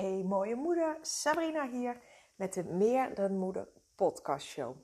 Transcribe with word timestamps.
Hey 0.00 0.22
mooie 0.22 0.54
moeder, 0.54 0.98
Sabrina 1.00 1.68
hier 1.68 2.00
met 2.34 2.52
de 2.52 2.64
Meer 2.64 3.14
dan 3.14 3.38
Moeder 3.38 3.68
podcast 3.94 4.46
show. 4.46 4.76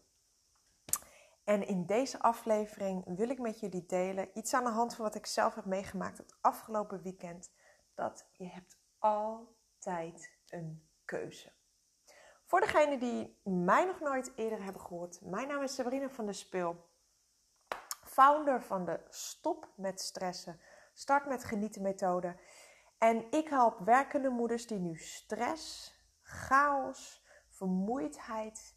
En 1.44 1.66
in 1.66 1.86
deze 1.86 2.18
aflevering 2.20 3.16
wil 3.16 3.28
ik 3.28 3.38
met 3.38 3.60
jullie 3.60 3.86
delen 3.86 4.30
iets 4.34 4.54
aan 4.54 4.64
de 4.64 4.70
hand 4.70 4.94
van 4.94 5.04
wat 5.04 5.14
ik 5.14 5.26
zelf 5.26 5.54
heb 5.54 5.64
meegemaakt 5.64 6.18
het 6.18 6.36
afgelopen 6.40 7.02
weekend. 7.02 7.50
Dat 7.94 8.28
je 8.32 8.46
hebt 8.46 8.78
altijd 8.98 10.32
een 10.48 10.88
keuze. 11.04 11.52
Voor 12.44 12.60
degenen 12.60 12.98
die 12.98 13.40
mij 13.42 13.84
nog 13.84 14.00
nooit 14.00 14.32
eerder 14.34 14.62
hebben 14.62 14.82
gehoord, 14.82 15.20
mijn 15.20 15.48
naam 15.48 15.62
is 15.62 15.74
Sabrina 15.74 16.08
van 16.08 16.24
der 16.24 16.34
Speel. 16.34 16.88
Founder 18.02 18.62
van 18.62 18.84
de 18.84 19.00
Stop 19.08 19.68
met 19.76 20.00
Stressen, 20.00 20.60
Start 20.92 21.26
met 21.26 21.44
Genieten 21.44 21.82
methode. 21.82 22.36
En 22.98 23.30
ik 23.30 23.48
help 23.48 23.78
werkende 23.78 24.28
moeders 24.28 24.66
die 24.66 24.78
nu 24.78 24.96
stress, 24.96 25.94
chaos, 26.22 27.24
vermoeidheid 27.48 28.74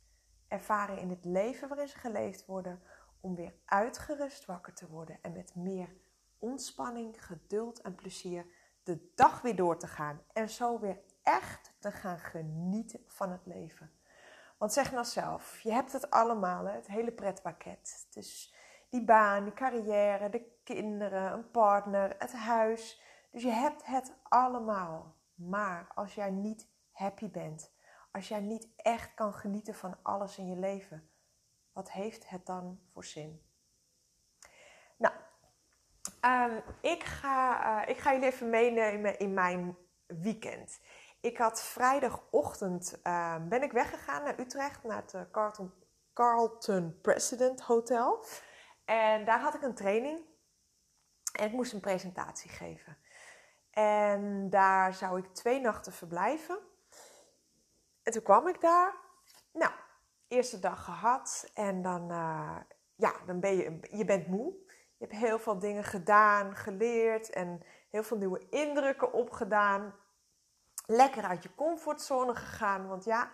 ervaren 0.48 0.98
in 0.98 1.10
het 1.10 1.26
leven 1.26 1.68
waarin 1.68 1.88
ze 1.88 1.98
geleefd 1.98 2.46
worden, 2.46 2.82
om 3.22 3.36
weer 3.36 3.54
uitgerust 3.66 4.46
wakker 4.46 4.74
te 4.74 4.90
worden 4.90 5.20
en 5.22 5.34
met 5.34 5.56
meer 5.56 5.96
ontspanning, 6.40 7.26
geduld 7.26 7.82
en 7.82 7.96
plezier 7.96 8.46
de 8.84 9.12
dag 9.16 9.42
weer 9.42 9.56
door 9.56 9.78
te 9.78 9.88
gaan 9.88 10.22
en 10.34 10.50
zo 10.50 10.80
weer 10.80 11.00
echt 11.24 11.74
te 11.80 11.92
gaan 11.92 12.20
genieten 12.20 13.04
van 13.08 13.32
het 13.32 13.46
leven. 13.46 13.92
Want 14.58 14.74
zeg 14.74 14.92
nou 14.92 15.06
zelf, 15.06 15.60
je 15.60 15.72
hebt 15.72 15.92
het 15.92 16.10
allemaal, 16.10 16.66
het 16.66 16.88
hele 16.88 17.12
pretpakket. 17.12 18.08
Dus 18.10 18.54
die 18.90 19.06
baan, 19.06 19.44
die 19.44 19.54
carrière, 19.54 20.30
de 20.30 20.60
kinderen, 20.64 21.32
een 21.32 21.52
partner, 21.52 22.16
het 22.18 22.34
huis. 22.34 23.02
Dus 23.32 23.44
je 23.44 23.52
hebt 23.52 23.86
het 23.86 24.14
allemaal. 24.24 25.16
Maar 25.36 25.92
als 25.96 26.16
jij 26.16 26.30
niet 26.30 26.68
happy 26.92 27.30
bent, 27.30 27.72
als 28.12 28.28
jij 28.28 28.40
niet 28.40 28.68
echt 28.76 29.14
kan 29.14 29.34
genieten 29.34 29.76
van 29.76 29.98
alles 30.02 30.38
in 30.38 30.48
je 30.48 30.56
leven, 30.56 31.10
wat 31.72 31.92
heeft 31.92 32.30
het 32.30 32.46
dan 32.46 32.80
voor 32.94 33.06
zin? 33.06 33.42
Nou, 34.98 35.14
um, 36.22 36.64
ik, 36.82 37.04
ga, 37.04 37.82
uh, 37.82 37.90
ik 37.90 37.98
ga 37.98 38.12
jullie 38.14 38.28
even 38.28 38.50
meenemen 38.50 39.20
in 39.20 39.34
mijn 39.34 39.78
weekend. 40.06 40.80
Ik 41.22 41.38
had 41.38 41.62
vrijdagochtend, 41.62 43.00
uh, 43.04 43.36
ben 43.48 43.64
ik 43.64 43.72
weggegaan 43.72 44.24
naar 44.24 44.40
Utrecht, 44.40 44.84
naar 44.84 45.02
het 45.02 45.14
uh, 45.14 45.22
Carlton, 45.32 45.74
Carlton 46.14 47.00
President 47.02 47.62
Hotel. 47.62 48.26
En 48.86 49.26
daar 49.26 49.40
had 49.40 49.54
ik 49.54 49.62
een 49.62 49.76
training 49.76 50.20
en 51.34 51.46
ik 51.46 51.52
moest 51.52 51.74
een 51.74 51.80
presentatie 51.80 52.50
geven. 52.50 52.98
En 53.72 54.50
daar 54.50 54.94
zou 54.94 55.20
ik 55.20 55.34
twee 55.34 55.60
nachten 55.60 55.94
verblijven. 55.94 56.60
En 58.04 58.12
toen 58.12 58.24
kwam 58.24 58.48
ik 58.48 58.62
daar. 58.62 58.96
Nou, 59.54 59.72
eerste 60.28 60.60
dag 60.60 60.84
gehad. 60.84 61.52
En 61.54 61.82
dan, 61.82 62.12
uh, 62.12 62.58
ja, 62.96 63.14
dan 63.26 63.40
ben 63.40 63.56
je, 63.56 63.80
je 63.92 64.06
bent 64.06 64.28
moe. 64.28 64.54
Je 64.98 65.06
hebt 65.06 65.20
heel 65.20 65.40
veel 65.40 65.60
dingen 65.60 65.84
gedaan, 65.84 66.56
geleerd 66.56 67.30
en 67.30 67.62
heel 67.90 68.04
veel 68.04 68.18
nieuwe 68.18 68.50
indrukken 68.50 69.14
opgedaan. 69.14 69.96
Lekker 70.86 71.24
uit 71.24 71.44
je 71.44 71.56
comfortzone 71.56 72.36
gegaan. 72.36 72.88
Want 72.88 73.04
ja, 73.04 73.32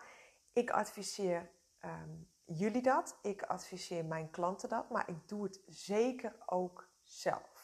ik 0.54 0.70
adviseer 0.70 1.52
um, 1.82 2.30
jullie 2.46 2.82
dat. 2.82 3.20
Ik 3.22 3.44
adviseer 3.44 4.06
mijn 4.06 4.30
klanten 4.30 4.70
dat. 4.70 4.90
Maar 4.90 5.10
ik 5.10 5.28
doe 5.28 5.44
het 5.44 5.62
zeker 5.68 6.36
ook 6.46 6.90
zelf. 7.04 7.55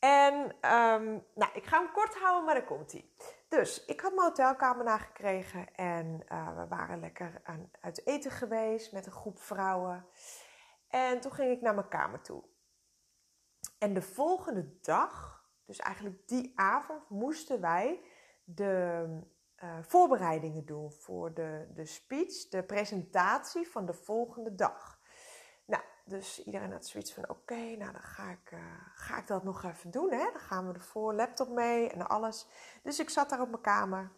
En 0.00 0.34
um, 0.44 1.24
nou, 1.34 1.50
ik 1.54 1.64
ga 1.64 1.78
hem 1.78 1.92
kort 1.92 2.14
houden, 2.14 2.44
maar 2.44 2.54
daar 2.54 2.64
komt 2.64 2.92
hij. 2.92 3.10
Dus 3.48 3.84
ik 3.84 4.00
had 4.00 4.14
mijn 4.14 4.26
hotelkamer 4.26 4.84
nagekregen 4.84 5.74
en 5.74 6.24
uh, 6.32 6.56
we 6.56 6.66
waren 6.68 7.00
lekker 7.00 7.40
aan, 7.44 7.70
uit 7.80 8.06
eten 8.06 8.30
geweest 8.30 8.92
met 8.92 9.06
een 9.06 9.12
groep 9.12 9.40
vrouwen. 9.40 10.06
En 10.88 11.20
toen 11.20 11.32
ging 11.32 11.50
ik 11.50 11.60
naar 11.60 11.74
mijn 11.74 11.88
kamer 11.88 12.22
toe. 12.22 12.44
En 13.78 13.94
de 13.94 14.02
volgende 14.02 14.78
dag, 14.80 15.44
dus 15.64 15.78
eigenlijk 15.78 16.28
die 16.28 16.52
avond, 16.54 17.08
moesten 17.08 17.60
wij 17.60 18.00
de 18.44 19.06
uh, 19.64 19.78
voorbereidingen 19.82 20.66
doen 20.66 20.92
voor 20.92 21.34
de, 21.34 21.70
de 21.74 21.84
speech, 21.84 22.48
de 22.48 22.62
presentatie 22.62 23.68
van 23.68 23.86
de 23.86 23.94
volgende 23.94 24.54
dag. 24.54 24.99
Dus 26.10 26.44
iedereen 26.44 26.72
had 26.72 26.86
zoiets 26.86 27.12
van: 27.12 27.28
oké, 27.28 27.54
nou 27.54 27.92
dan 27.92 28.02
ga 28.02 28.30
ik, 28.30 28.50
uh, 28.52 28.60
ga 28.94 29.18
ik 29.18 29.26
dat 29.26 29.44
nog 29.44 29.64
even 29.64 29.90
doen. 29.90 30.10
Hè? 30.10 30.30
Dan 30.32 30.40
gaan 30.40 30.66
we 30.66 30.74
ervoor, 30.74 31.14
laptop 31.14 31.48
mee 31.48 31.90
en 31.90 32.08
alles. 32.08 32.46
Dus 32.82 32.98
ik 32.98 33.10
zat 33.10 33.30
daar 33.30 33.40
op 33.40 33.48
mijn 33.48 33.62
kamer 33.62 34.12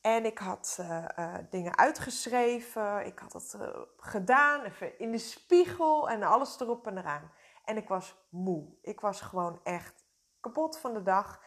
en 0.00 0.24
ik 0.24 0.38
had 0.38 0.76
uh, 0.80 1.04
uh, 1.18 1.34
dingen 1.50 1.76
uitgeschreven. 1.78 3.06
Ik 3.06 3.18
had 3.18 3.32
het 3.32 3.56
gedaan, 3.96 4.62
even 4.62 4.98
in 4.98 5.12
de 5.12 5.18
spiegel 5.18 6.10
en 6.10 6.22
alles 6.22 6.60
erop 6.60 6.86
en 6.86 6.98
eraan. 6.98 7.30
En 7.64 7.76
ik 7.76 7.88
was 7.88 8.26
moe. 8.28 8.66
Ik 8.82 9.00
was 9.00 9.20
gewoon 9.20 9.60
echt 9.62 10.04
kapot 10.40 10.78
van 10.78 10.94
de 10.94 11.02
dag. 11.02 11.42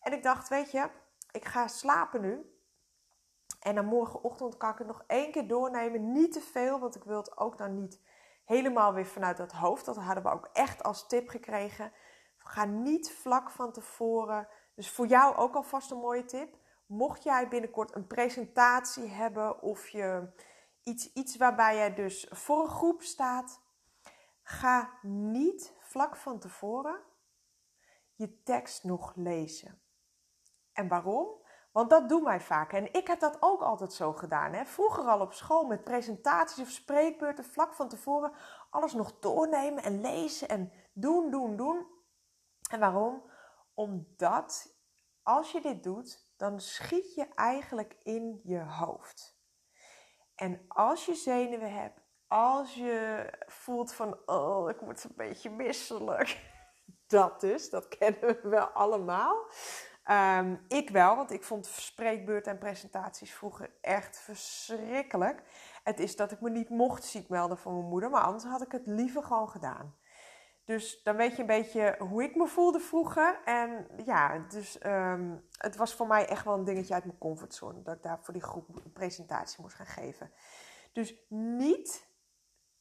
En 0.00 0.12
ik 0.12 0.22
dacht: 0.22 0.48
weet 0.48 0.70
je, 0.70 0.90
ik 1.30 1.44
ga 1.44 1.68
slapen 1.68 2.20
nu. 2.20 2.56
En 3.60 3.74
dan 3.74 3.84
morgenochtend 3.84 4.56
kan 4.56 4.70
ik 4.70 4.78
het 4.78 4.86
nog 4.86 5.04
één 5.06 5.32
keer 5.32 5.48
doornemen. 5.48 6.12
Niet 6.12 6.32
te 6.32 6.40
veel, 6.40 6.78
want 6.78 6.96
ik 6.96 7.04
wil 7.04 7.16
het 7.16 7.36
ook 7.36 7.58
dan 7.58 7.74
niet 7.74 8.00
helemaal 8.44 8.94
weer 8.94 9.06
vanuit 9.06 9.38
het 9.38 9.52
hoofd. 9.52 9.84
Dat 9.84 9.96
hadden 9.96 10.22
we 10.22 10.30
ook 10.30 10.48
echt 10.52 10.82
als 10.82 11.06
tip 11.06 11.28
gekregen. 11.28 11.92
Ga 12.38 12.64
niet 12.64 13.12
vlak 13.12 13.50
van 13.50 13.72
tevoren. 13.72 14.48
Dus 14.74 14.90
voor 14.90 15.06
jou 15.06 15.36
ook 15.36 15.54
alvast 15.54 15.90
een 15.90 15.98
mooie 15.98 16.24
tip. 16.24 16.58
Mocht 16.86 17.22
jij 17.22 17.48
binnenkort 17.48 17.94
een 17.94 18.06
presentatie 18.06 19.08
hebben 19.08 19.62
of 19.62 19.88
je 19.88 20.32
iets, 20.82 21.12
iets 21.12 21.36
waarbij 21.36 21.76
jij 21.76 21.94
dus 21.94 22.26
voor 22.30 22.62
een 22.62 22.70
groep 22.70 23.02
staat, 23.02 23.60
ga 24.42 24.98
niet 25.02 25.74
vlak 25.80 26.16
van 26.16 26.38
tevoren 26.38 27.00
je 28.14 28.42
tekst 28.42 28.84
nog 28.84 29.12
lezen. 29.14 29.80
En 30.72 30.88
waarom? 30.88 31.28
Want 31.72 31.90
dat 31.90 32.08
doen 32.08 32.24
wij 32.24 32.40
vaak. 32.40 32.72
En 32.72 32.92
ik 32.92 33.06
heb 33.06 33.20
dat 33.20 33.36
ook 33.40 33.62
altijd 33.62 33.92
zo 33.92 34.12
gedaan. 34.12 34.52
Hè? 34.52 34.64
Vroeger 34.64 35.04
al 35.04 35.20
op 35.20 35.32
school 35.32 35.64
met 35.64 35.84
presentaties 35.84 36.62
of 36.62 36.68
spreekbeurten, 36.68 37.44
vlak 37.44 37.74
van 37.74 37.88
tevoren, 37.88 38.32
alles 38.70 38.92
nog 38.92 39.18
doornemen 39.18 39.82
en 39.82 40.00
lezen 40.00 40.48
en 40.48 40.72
doen, 40.92 41.30
doen, 41.30 41.56
doen. 41.56 41.86
En 42.70 42.80
waarom? 42.80 43.30
Omdat 43.74 44.76
als 45.22 45.52
je 45.52 45.60
dit 45.60 45.82
doet, 45.82 46.30
dan 46.36 46.60
schiet 46.60 47.14
je 47.14 47.28
eigenlijk 47.34 47.96
in 48.02 48.40
je 48.42 48.60
hoofd. 48.60 49.40
En 50.34 50.64
als 50.68 51.06
je 51.06 51.14
zenuwen 51.14 51.74
hebt, 51.74 52.00
als 52.26 52.74
je 52.74 53.26
voelt 53.46 53.92
van, 53.92 54.18
oh, 54.26 54.70
ik 54.70 54.80
word 54.80 55.04
een 55.04 55.16
beetje 55.16 55.50
misselijk. 55.50 56.40
Dat 57.06 57.40
dus, 57.40 57.70
dat 57.70 57.88
kennen 57.88 58.20
we 58.20 58.48
wel 58.48 58.66
allemaal. 58.66 59.46
Um, 60.10 60.64
ik 60.68 60.90
wel, 60.90 61.16
want 61.16 61.30
ik 61.30 61.44
vond 61.44 61.66
spreekbeurten 61.66 62.52
en 62.52 62.58
presentaties 62.58 63.34
vroeger 63.34 63.70
echt 63.80 64.18
verschrikkelijk. 64.18 65.42
Het 65.82 66.00
is 66.00 66.16
dat 66.16 66.32
ik 66.32 66.40
me 66.40 66.50
niet 66.50 66.68
mocht 66.68 67.04
ziek 67.04 67.28
melden 67.28 67.58
van 67.58 67.72
mijn 67.76 67.88
moeder, 67.88 68.10
maar 68.10 68.22
anders 68.22 68.44
had 68.44 68.62
ik 68.62 68.72
het 68.72 68.86
liever 68.86 69.22
gewoon 69.22 69.48
gedaan. 69.48 69.96
Dus 70.64 71.02
dan 71.02 71.16
weet 71.16 71.34
je 71.34 71.40
een 71.40 71.46
beetje 71.46 71.96
hoe 71.98 72.22
ik 72.22 72.34
me 72.34 72.46
voelde 72.46 72.80
vroeger. 72.80 73.40
En 73.44 73.86
ja, 74.04 74.38
dus 74.38 74.84
um, 74.84 75.48
het 75.56 75.76
was 75.76 75.94
voor 75.94 76.06
mij 76.06 76.26
echt 76.26 76.44
wel 76.44 76.54
een 76.54 76.64
dingetje 76.64 76.94
uit 76.94 77.04
mijn 77.04 77.18
comfortzone. 77.18 77.82
Dat 77.82 77.96
ik 77.96 78.02
daar 78.02 78.18
voor 78.22 78.34
die 78.34 78.42
groep 78.42 78.68
een 78.84 78.92
presentatie 78.92 79.62
moest 79.62 79.74
gaan 79.74 79.86
geven. 79.86 80.32
Dus 80.92 81.14
niet 81.28 82.10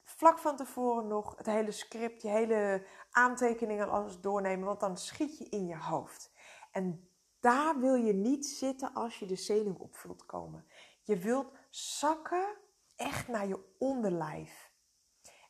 vlak 0.03 0.40
van 0.40 0.56
tevoren 0.56 1.08
nog 1.08 1.38
het 1.38 1.46
hele 1.46 1.72
script, 1.72 2.22
je 2.22 2.30
hele 2.30 2.86
aantekeningen 3.12 3.90
alles 3.90 4.20
doornemen. 4.20 4.66
Want 4.66 4.80
dan 4.80 4.98
schiet 4.98 5.38
je 5.38 5.50
in 5.50 5.68
je 5.68 5.78
hoofd. 5.78 6.32
En 6.72 7.10
daar 7.41 7.79
wil 7.79 7.96
je 7.96 8.13
niet 8.13 8.46
zitten 8.46 8.93
als 8.93 9.20
je 9.20 9.26
de 9.26 9.35
zenuw 9.35 9.76
op 9.79 10.23
komen. 10.26 10.66
Je 11.02 11.17
wilt 11.17 11.53
zakken 11.70 12.58
echt 12.96 13.28
naar 13.28 13.47
je 13.47 13.76
onderlijf. 13.79 14.72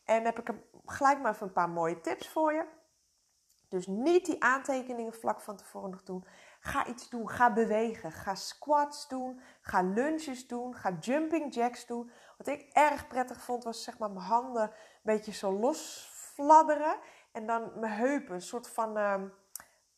En 0.04 0.26
heb 0.26 0.40
ik 0.40 0.54
gelijk 0.86 1.22
maar 1.22 1.34
even 1.34 1.48
een 1.48 1.54
paar 1.54 1.70
mooie 1.70 2.02
tips 2.02 2.30
voor 2.30 2.54
je. 2.54 2.66
Dus 3.68 3.88
niet 3.88 4.26
die 4.26 4.44
aantekeningen 4.44 5.14
vlak 5.14 5.42
van 5.42 5.58
tevoren 5.58 5.90
nog 5.90 6.04
doen. 6.04 6.26
Ga 6.60 6.88
iets 6.88 7.10
doen. 7.10 7.30
Ga 7.30 7.54
bewegen. 7.54 8.12
Ga 8.12 8.36
squats 8.36 9.08
doen. 9.08 9.42
Ga 9.62 9.82
lunges 9.82 10.48
doen. 10.48 10.76
Ga 10.76 10.98
jumping 11.00 11.54
jacks 11.54 11.86
doen. 11.86 12.12
Wat 12.38 12.48
ik 12.48 12.70
erg 12.74 13.08
prettig 13.08 13.42
vond 13.42 13.64
was 13.64 13.84
zeg 13.84 13.98
maar 13.98 14.12
mijn 14.12 14.26
handen 14.26 14.62
een 14.62 14.72
beetje 15.02 15.32
zo 15.32 15.60
los 15.60 16.10
fladderen. 16.14 17.00
En 17.32 17.46
dan 17.46 17.80
mijn 17.80 17.94
heupen. 17.94 18.36
Een 18.36 18.42
soort 18.42 18.70
van... 18.70 18.98
Uh, 18.98 19.24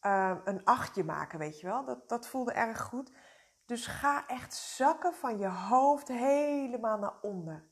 uh, 0.06 0.38
een 0.44 0.66
achtje 0.66 1.04
maken, 1.04 1.40
weet 1.40 1.60
je 1.60 1.68
wel. 1.68 1.86
Dat, 1.86 2.10
dat 2.10 2.28
voelde 2.28 2.54
erg 2.54 2.82
goed. 2.82 3.12
Dus 3.66 3.88
ga 3.88 4.28
echt 4.28 4.54
zakken 4.54 5.14
van 5.14 5.38
je 5.38 5.48
hoofd 5.48 6.08
helemaal 6.08 6.98
naar 6.98 7.20
onder. 7.22 7.70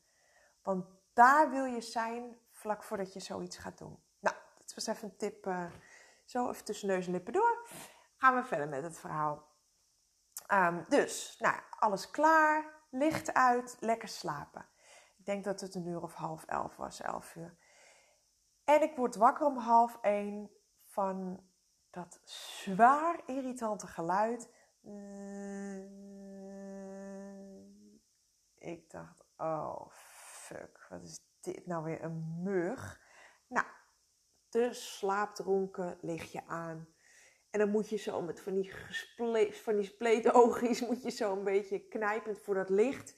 Want 0.62 0.86
daar 1.12 1.50
wil 1.50 1.64
je 1.64 1.80
zijn 1.80 2.38
vlak 2.50 2.82
voordat 2.82 3.12
je 3.12 3.20
zoiets 3.20 3.56
gaat 3.56 3.78
doen. 3.78 4.02
Nou, 4.20 4.36
dat 4.58 4.74
was 4.74 4.86
even 4.86 5.08
een 5.08 5.16
tip. 5.16 5.46
Uh, 5.46 5.70
zo 6.24 6.50
even 6.50 6.64
tussen 6.64 6.88
neus 6.88 7.06
en 7.06 7.12
lippen 7.12 7.32
door. 7.32 7.66
Gaan 8.16 8.34
we 8.34 8.44
verder 8.44 8.68
met 8.68 8.82
het 8.82 8.98
verhaal. 8.98 9.50
Ehm, 10.46 10.84
dus, 10.88 11.36
nou, 11.38 11.60
alles 11.78 12.10
klaar, 12.10 12.64
licht 12.90 13.34
uit, 13.34 13.76
lekker 13.80 14.08
slapen. 14.08 14.68
Ik 15.18 15.24
denk 15.24 15.44
dat 15.44 15.60
het 15.60 15.74
een 15.74 15.86
uur 15.86 16.02
of 16.02 16.14
half 16.14 16.44
elf 16.44 16.76
was, 16.76 17.00
elf 17.00 17.34
uur. 17.34 17.56
En 18.64 18.82
ik 18.82 18.96
word 18.96 19.16
wakker 19.16 19.46
om 19.46 19.56
half 19.56 19.98
één 20.00 20.50
van 20.84 21.44
dat 21.92 22.20
zwaar 22.24 23.20
irritante 23.26 23.86
geluid. 23.86 24.48
Ik 28.58 28.90
dacht, 28.90 29.24
oh 29.36 29.90
fuck, 29.90 30.86
wat 30.88 31.02
is 31.02 31.20
dit 31.40 31.66
nou 31.66 31.84
weer 31.84 32.02
een 32.02 32.42
mug? 32.42 33.00
Nou, 33.46 33.66
de 34.48 34.72
slaapdronken 34.72 35.98
lig 36.00 36.32
je 36.32 36.46
aan. 36.46 36.88
En 37.50 37.58
dan 37.58 37.70
moet 37.70 37.88
je 37.88 37.96
zo 37.96 38.22
met 38.22 38.40
van 38.40 38.54
die, 38.54 38.74
van 39.54 39.76
die 39.76 39.84
spleetoogjes, 39.84 40.80
moet 40.80 41.02
je 41.02 41.10
zo 41.10 41.36
een 41.36 41.44
beetje 41.44 41.88
knijpend 41.88 42.38
voor 42.38 42.54
dat 42.54 42.68
licht, 42.68 43.14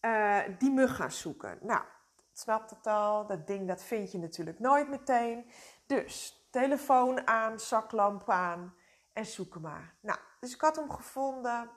uh, 0.00 0.40
die 0.58 0.70
mug 0.70 0.96
gaan 0.96 1.12
zoeken. 1.12 1.58
Nou, 1.62 1.84
snapt 2.32 2.70
het 2.70 2.86
al, 2.86 3.26
dat 3.26 3.46
ding 3.46 3.68
dat 3.68 3.82
vind 3.82 4.12
je 4.12 4.18
natuurlijk 4.18 4.58
nooit 4.58 4.88
meteen. 4.88 5.50
Dus, 5.86 6.43
telefoon 6.54 7.26
aan, 7.26 7.60
zaklamp 7.60 8.30
aan 8.30 8.74
en 9.12 9.26
zoeken 9.26 9.60
maar. 9.60 9.94
Nou, 10.00 10.18
dus 10.40 10.54
ik 10.54 10.60
had 10.60 10.76
hem 10.76 10.90
gevonden, 10.90 11.70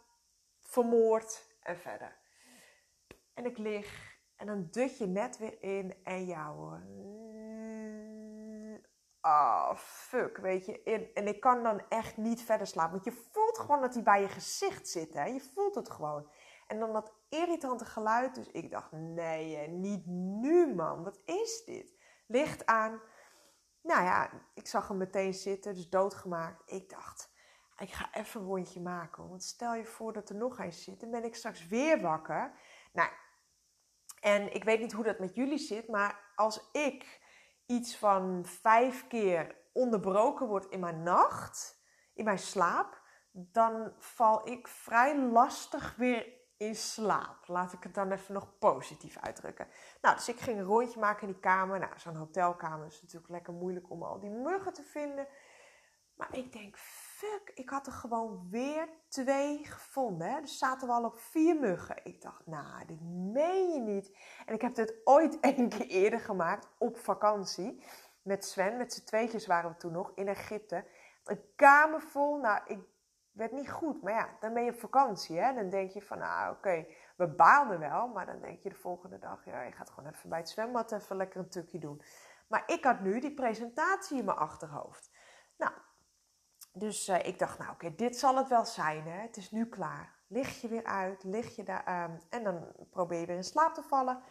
vermoord 0.60 1.56
en 1.62 1.78
verder. 1.78 2.18
En 3.34 3.46
ik 3.46 3.58
lig 3.58 4.18
en 4.36 4.48
dan 4.48 4.68
dut 4.72 4.98
je 4.98 5.06
net 5.06 5.38
weer 5.38 5.62
in 5.62 6.04
en 6.04 6.26
ja 6.26 6.52
hoor. 6.52 6.82
Oh, 9.22 9.76
fuck, 9.76 10.38
weet 10.38 10.66
je. 10.66 10.84
En, 10.84 11.14
en 11.14 11.28
ik 11.28 11.40
kan 11.40 11.64
dan 11.64 11.82
echt 11.90 12.18
niet 12.18 12.42
verder 12.42 12.68
slapen. 12.68 12.92
Want 12.92 13.06
je 13.06 13.26
voelt 13.32 13.58
gewoon 13.58 13.82
dat 13.82 13.94
hij 13.94 14.04
bij 14.04 14.22
je 14.22 14.30
gezicht 14.30 14.90
zit, 14.90 15.14
hè. 15.14 15.26
Je 15.26 15.42
voelt 15.54 15.76
het 15.76 15.90
gewoon. 15.90 16.30
En 16.68 16.80
dan 16.80 16.94
dat 16.94 17.14
irritante 17.30 17.86
geluid. 17.86 18.36
Dus 18.36 18.52
ik 18.52 18.72
dacht, 18.72 18.92
nee, 18.92 19.68
niet 19.68 20.06
nu, 20.06 20.76
man. 20.76 21.04
Wat 21.04 21.20
is 21.26 21.64
dit? 21.66 21.96
Licht 22.28 22.66
aan. 22.66 23.02
Nou 23.88 24.04
ja, 24.04 24.30
ik 24.54 24.68
zag 24.68 24.88
hem 24.88 24.98
meteen 24.98 25.34
zitten, 25.34 25.74
dus 25.74 25.90
doodgemaakt. 25.90 26.72
Ik 26.72 26.90
dacht, 26.90 27.32
ik 27.78 27.94
ga 27.94 28.14
even 28.14 28.42
een 28.42 28.48
rondje 28.48 28.82
maken. 28.82 29.30
Want 29.30 29.44
stel 29.44 29.76
je 29.76 29.86
voor 29.86 30.14
dat 30.14 30.30
er 30.30 30.36
nog 30.36 30.60
eens 30.60 30.84
zit, 30.84 31.00
dan 31.00 31.12
ben 31.12 31.24
ik 31.24 31.36
straks 31.36 31.68
weer 31.68 32.02
wakker. 32.02 32.54
Nou, 32.94 33.10
en 34.20 34.54
ik 34.54 34.64
weet 34.64 34.80
niet 34.80 34.92
hoe 34.92 35.04
dat 35.04 35.20
met 35.20 35.36
jullie 35.36 35.58
zit, 35.58 35.88
maar 35.88 36.32
als 36.36 36.70
ik 36.72 37.22
iets 37.66 37.98
van 37.98 38.46
vijf 38.46 39.08
keer 39.08 39.56
onderbroken 39.74 40.48
word 40.48 40.66
in 40.66 40.80
mijn 40.80 41.04
nacht, 41.04 41.82
in 42.14 42.24
mijn 42.24 42.40
slaap, 42.40 43.02
dan 43.32 43.94
val 43.98 44.50
ik 44.50 44.68
vrij 44.68 45.20
lastig 45.20 45.96
weer 45.96 46.37
in 46.58 46.76
slaap. 46.76 47.48
Laat 47.48 47.74
ik 47.74 47.84
het 47.84 47.94
dan 47.94 48.12
even 48.12 48.34
nog 48.34 48.58
positief 48.60 49.18
uitdrukken. 49.18 49.68
Nou, 50.02 50.16
dus 50.16 50.30
ik 50.30 50.40
ging 50.40 50.58
een 50.58 50.66
rondje 50.66 51.00
maken 51.00 51.28
in 51.28 51.34
die 51.34 51.42
kamer. 51.42 51.80
Nou, 51.80 51.92
zo'n 51.98 52.16
hotelkamer 52.16 52.86
is 52.86 53.02
natuurlijk 53.02 53.32
lekker 53.32 53.54
moeilijk 53.54 53.90
om 53.90 54.04
al 54.04 54.20
die 54.20 54.30
muggen 54.30 54.74
te 54.74 54.84
vinden. 54.84 55.28
Maar 56.16 56.38
ik 56.38 56.52
denk, 56.52 56.78
fuck, 56.78 57.52
ik 57.54 57.70
had 57.70 57.88
er 57.88 57.94
gewoon 57.94 58.48
weer 58.50 58.90
twee 59.08 59.66
gevonden. 59.66 60.32
Hè? 60.32 60.42
Dus 60.42 60.58
zaten 60.58 60.88
we 60.88 60.94
al 60.94 61.04
op 61.04 61.20
vier 61.20 61.56
muggen. 61.56 62.00
Ik 62.04 62.22
dacht, 62.22 62.46
nou, 62.46 62.86
dit 62.86 63.02
meen 63.34 63.70
je 63.74 63.80
niet. 63.80 64.18
En 64.46 64.54
ik 64.54 64.62
heb 64.62 64.76
dit 64.76 64.96
ooit 65.04 65.40
één 65.56 65.70
keer 65.70 65.88
eerder 65.88 66.20
gemaakt 66.20 66.68
op 66.78 66.98
vakantie. 66.98 67.84
Met 68.22 68.46
Sven, 68.46 68.78
met 68.78 68.94
z'n 68.94 69.06
tweetjes 69.06 69.46
waren 69.46 69.72
we 69.72 69.78
toen 69.78 69.92
nog 69.92 70.12
in 70.16 70.28
Egypte. 70.28 70.86
Een 71.24 71.42
kamer 71.56 72.02
vol, 72.02 72.38
nou, 72.38 72.62
ik 72.66 72.80
werd 73.38 73.52
niet 73.52 73.72
goed. 73.72 74.02
Maar 74.02 74.14
ja, 74.14 74.30
dan 74.40 74.54
ben 74.54 74.64
je 74.64 74.72
op 74.72 74.80
vakantie, 74.80 75.40
hè. 75.40 75.54
Dan 75.54 75.70
denk 75.70 75.92
je 75.92 76.02
van, 76.02 76.18
nou, 76.18 76.56
oké, 76.56 76.86
we 77.18 77.28
baalden 77.28 77.80
wel. 77.80 78.08
Maar 78.08 78.26
dan 78.26 78.42
denk 78.42 78.60
je 78.60 78.70
de 78.70 78.76
volgende 78.76 79.20
dag, 79.20 79.46
ja, 79.46 79.62
je 79.62 79.72
gaat 79.72 79.90
gewoon 79.90 80.10
even 80.14 80.30
bij 80.30 80.40
het 80.40 80.50
zwembad 80.50 80.92
even 80.92 81.16
lekker 81.16 81.40
een 81.40 81.50
tukje 81.50 81.80
doen. 81.80 82.02
Maar 82.48 82.64
ik 82.66 82.84
had 82.84 83.00
nu 83.00 83.20
die 83.20 83.34
presentatie 83.34 84.18
in 84.18 84.26
mijn 84.26 84.38
achterhoofd. 84.38 85.12
Nou, 85.58 85.72
dus 86.74 87.10
uh, 87.10 87.26
ik 87.26 87.40
dacht, 87.40 87.58
nou 87.60 87.72
oké, 87.72 87.96
dit 87.96 88.18
zal 88.18 88.36
het 88.36 88.48
wel 88.48 88.66
zijn. 88.66 89.04
Hè? 89.04 89.22
Het 89.22 89.38
is 89.38 89.52
nu 89.52 89.66
klaar. 89.66 90.16
Lig 90.28 90.62
je 90.62 90.68
weer 90.68 90.86
uit, 90.86 91.24
lig 91.24 91.56
je 91.56 91.64
daar 91.64 92.04
um, 92.04 92.20
en 92.30 92.44
dan 92.44 92.72
probeer 92.90 93.20
je 93.20 93.26
weer 93.26 93.36
in 93.36 93.44
slaap 93.44 93.74
te 93.74 93.84
vallen. 93.84 94.24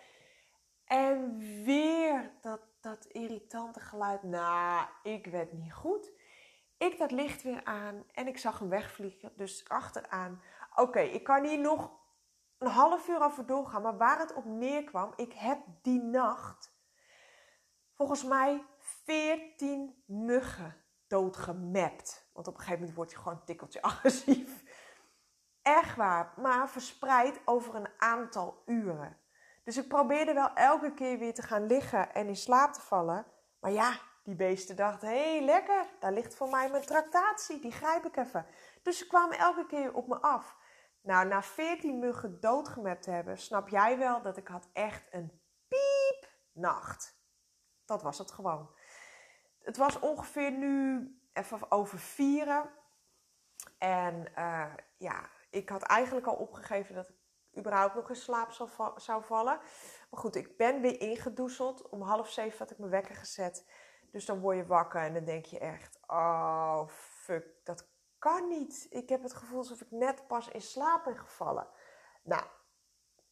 En 0.84 1.38
weer 1.64 2.30
dat, 2.40 2.60
dat 2.80 3.04
irritante 3.04 3.80
geluid. 3.80 4.22
Nou, 4.22 4.86
ik 5.02 5.26
werd 5.26 5.52
niet 5.52 5.72
goed. 5.72 6.12
Ik 6.78 6.98
dat 6.98 7.10
licht 7.10 7.42
weer 7.42 7.64
aan 7.64 8.04
en 8.12 8.26
ik 8.26 8.38
zag 8.38 8.58
hem 8.58 8.68
wegvliegen. 8.68 9.32
Dus 9.36 9.68
achteraan. 9.68 10.42
Oké, 10.74 11.00
ik 11.00 11.24
kan 11.24 11.44
hier 11.44 11.58
nog 11.58 11.90
een 12.58 12.68
half 12.68 13.08
uur 13.08 13.22
over 13.22 13.46
doorgaan. 13.46 13.82
Maar 13.82 13.96
waar 13.96 14.18
het 14.18 14.34
op 14.34 14.44
neerkwam, 14.44 15.12
ik 15.16 15.32
heb 15.32 15.58
die 15.82 16.02
nacht 16.02 16.74
volgens 17.94 18.24
mij 18.24 18.64
14 18.78 20.02
muggen 20.06 20.76
doodgemapt. 21.06 22.30
Want 22.32 22.46
op 22.46 22.54
een 22.54 22.60
gegeven 22.60 22.78
moment 22.78 22.96
word 22.96 23.10
je 23.10 23.16
gewoon 23.16 23.34
een 23.34 23.44
tikkeltje 23.44 23.82
agressief. 23.90 24.64
Echt 25.62 25.96
waar, 25.96 26.32
maar 26.36 26.68
verspreid 26.68 27.40
over 27.44 27.74
een 27.74 27.88
aantal 27.98 28.62
uren. 28.66 29.18
Dus 29.64 29.76
ik 29.76 29.88
probeerde 29.88 30.32
wel 30.32 30.52
elke 30.52 30.94
keer 30.94 31.18
weer 31.18 31.34
te 31.34 31.42
gaan 31.42 31.66
liggen 31.66 32.14
en 32.14 32.26
in 32.26 32.36
slaap 32.36 32.72
te 32.72 32.80
vallen. 32.80 33.26
Maar 33.60 33.70
ja, 33.70 34.00
die 34.26 34.34
beesten 34.34 34.76
dachten, 34.76 35.08
hé 35.08 35.36
hey, 35.36 35.44
lekker, 35.44 35.86
daar 36.00 36.12
ligt 36.12 36.34
voor 36.34 36.48
mij 36.48 36.70
mijn 36.70 36.86
tractatie, 36.86 37.60
die 37.60 37.72
grijp 37.72 38.04
ik 38.04 38.16
even. 38.16 38.46
Dus 38.82 38.98
ze 38.98 39.06
kwamen 39.06 39.38
elke 39.38 39.66
keer 39.66 39.94
op 39.94 40.06
me 40.06 40.20
af. 40.20 40.56
Nou, 41.02 41.26
na 41.26 41.42
14 41.42 41.98
muggen 41.98 42.40
doodgemapt 42.40 43.02
te 43.02 43.10
hebben, 43.10 43.38
snap 43.38 43.68
jij 43.68 43.98
wel 43.98 44.22
dat 44.22 44.36
ik 44.36 44.48
had 44.48 44.68
echt 44.72 45.06
een 45.10 45.40
piepnacht. 45.68 47.20
Dat 47.84 48.02
was 48.02 48.18
het 48.18 48.30
gewoon. 48.30 48.70
Het 49.62 49.76
was 49.76 49.98
ongeveer 49.98 50.50
nu 50.50 51.10
even 51.32 51.70
over 51.70 51.98
vieren. 51.98 52.70
En 53.78 54.32
uh, 54.38 54.74
ja, 54.96 55.30
ik 55.50 55.68
had 55.68 55.82
eigenlijk 55.82 56.26
al 56.26 56.36
opgegeven 56.36 56.94
dat 56.94 57.08
ik 57.08 57.16
überhaupt 57.58 57.94
nog 57.94 58.08
in 58.08 58.16
slaap 58.16 58.52
zou, 58.52 58.70
zou 58.96 59.24
vallen. 59.24 59.58
Maar 60.10 60.20
goed, 60.20 60.36
ik 60.36 60.56
ben 60.56 60.80
weer 60.80 61.00
ingedoezeld. 61.00 61.88
Om 61.88 62.02
half 62.02 62.30
zeven 62.30 62.58
had 62.58 62.70
ik 62.70 62.78
mijn 62.78 62.90
wekker 62.90 63.14
gezet. 63.14 63.66
Dus 64.16 64.24
dan 64.24 64.40
word 64.40 64.56
je 64.56 64.66
wakker 64.66 65.00
en 65.00 65.14
dan 65.14 65.24
denk 65.24 65.44
je 65.44 65.58
echt: 65.58 65.98
oh 66.06 66.88
fuck, 66.88 67.46
dat 67.64 67.88
kan 68.18 68.48
niet. 68.48 68.86
Ik 68.90 69.08
heb 69.08 69.22
het 69.22 69.34
gevoel 69.34 69.58
alsof 69.58 69.80
ik 69.80 69.90
net 69.90 70.26
pas 70.26 70.48
in 70.48 70.60
slaap 70.60 71.04
ben 71.04 71.18
gevallen. 71.18 71.68
Nou, 72.22 72.42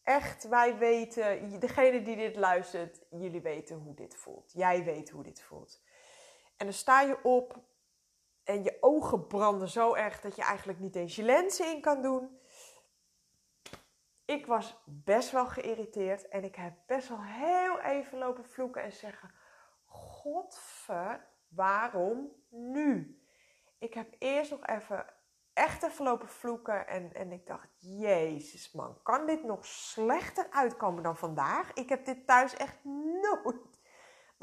echt, 0.03 0.49
wij 0.49 0.79
weten, 0.79 1.61
degene 1.61 2.03
die 2.03 2.17
dit 2.17 2.37
luistert, 2.37 3.01
jullie 3.11 3.41
weten 3.41 3.77
hoe 3.77 3.95
dit 3.95 4.17
voelt. 4.17 4.53
Jij 4.53 4.85
weet 4.85 5.11
hoe 5.11 5.23
dit 5.23 5.43
voelt. 5.43 5.83
En 6.57 6.67
dan 6.67 6.75
sta 6.75 7.01
je 7.01 7.23
op 7.23 7.59
en 8.43 8.63
je 8.63 8.77
ogen 8.81 9.27
branden 9.27 9.69
zo 9.69 9.95
erg 9.95 10.21
dat 10.21 10.37
je 10.37 10.43
eigenlijk 10.43 10.79
niet 10.79 10.97
eens 10.97 11.17
je 11.17 11.23
lenzen 11.23 11.75
in 11.75 11.81
kan 11.81 12.03
doen. 12.03 12.39
Ik 14.25 14.47
was 14.47 14.83
best 14.85 15.31
wel 15.31 15.47
geïrriteerd 15.47 16.29
en 16.29 16.45
ik 16.45 16.55
heb 16.55 16.75
best 16.87 17.09
wel 17.09 17.23
heel 17.23 17.81
even 17.81 18.19
lopen 18.19 18.45
vloeken 18.45 18.83
en 18.83 18.93
zeggen: 18.93 19.43
Godver, 20.25 21.27
waarom 21.49 22.33
nu? 22.51 23.23
Ik 23.79 23.95
heb 23.95 24.15
eerst 24.19 24.51
nog 24.51 24.67
even 24.67 25.15
echt 25.53 25.83
even 25.83 26.05
lopen 26.05 26.29
vloeken 26.29 26.87
en, 26.87 27.15
en 27.15 27.33
ik 27.33 27.47
dacht: 27.47 27.69
Jezus 27.79 28.73
man, 28.73 29.03
kan 29.03 29.27
dit 29.27 29.45
nog 29.45 29.67
slechter 29.67 30.47
uitkomen 30.51 31.03
dan 31.03 31.17
vandaag? 31.17 31.73
Ik 31.73 31.89
heb 31.89 32.05
dit 32.05 32.27
thuis 32.27 32.57
echt 32.57 32.85
nooit 32.85 33.75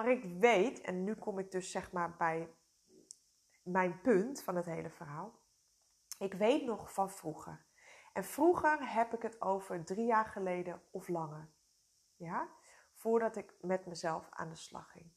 maar 0.02 0.10
ik 0.10 0.24
weet, 0.40 0.82
en 0.82 1.04
nu 1.04 1.16
kom 1.16 1.40
ik 1.40 1.52
dus 1.52 1.72
zeg 1.72 1.92
maar 1.92 2.16
bij 2.16 2.56
mijn 3.64 4.02
punt 4.02 4.44
van 4.44 4.56
het 4.56 4.66
hele 4.66 4.90
verhaal. 4.90 5.40
Ik 6.20 6.34
weet 6.34 6.66
nog 6.66 6.94
van 6.94 7.12
vroeger. 7.12 7.66
En 8.14 8.24
vroeger 8.24 8.94
heb 8.94 9.14
ik 9.14 9.22
het 9.22 9.42
over 9.42 9.84
drie 9.84 10.06
jaar 10.06 10.26
geleden 10.26 10.82
of 10.92 11.08
langer. 11.08 11.50
Ja? 12.16 12.50
Voordat 12.94 13.36
ik 13.36 13.54
met 13.62 13.86
mezelf 13.86 14.28
aan 14.30 14.50
de 14.50 14.56
slag 14.56 14.92
ging. 14.92 15.12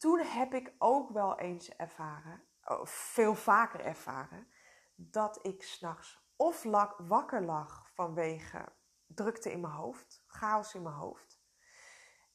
Toen 0.00 0.18
heb 0.18 0.54
ik 0.54 0.74
ook 0.78 1.10
wel 1.10 1.38
eens 1.38 1.68
ervaren, 1.68 2.42
veel 2.84 3.34
vaker 3.34 3.80
ervaren, 3.80 4.46
dat 4.94 5.38
ik 5.46 5.62
s'nachts 5.62 6.28
of 6.36 6.62
wakker 6.98 7.42
lag 7.42 7.90
vanwege 7.94 8.72
drukte 9.06 9.52
in 9.52 9.60
mijn 9.60 9.72
hoofd, 9.72 10.24
chaos 10.26 10.74
in 10.74 10.82
mijn 10.82 10.94
hoofd. 10.94 11.40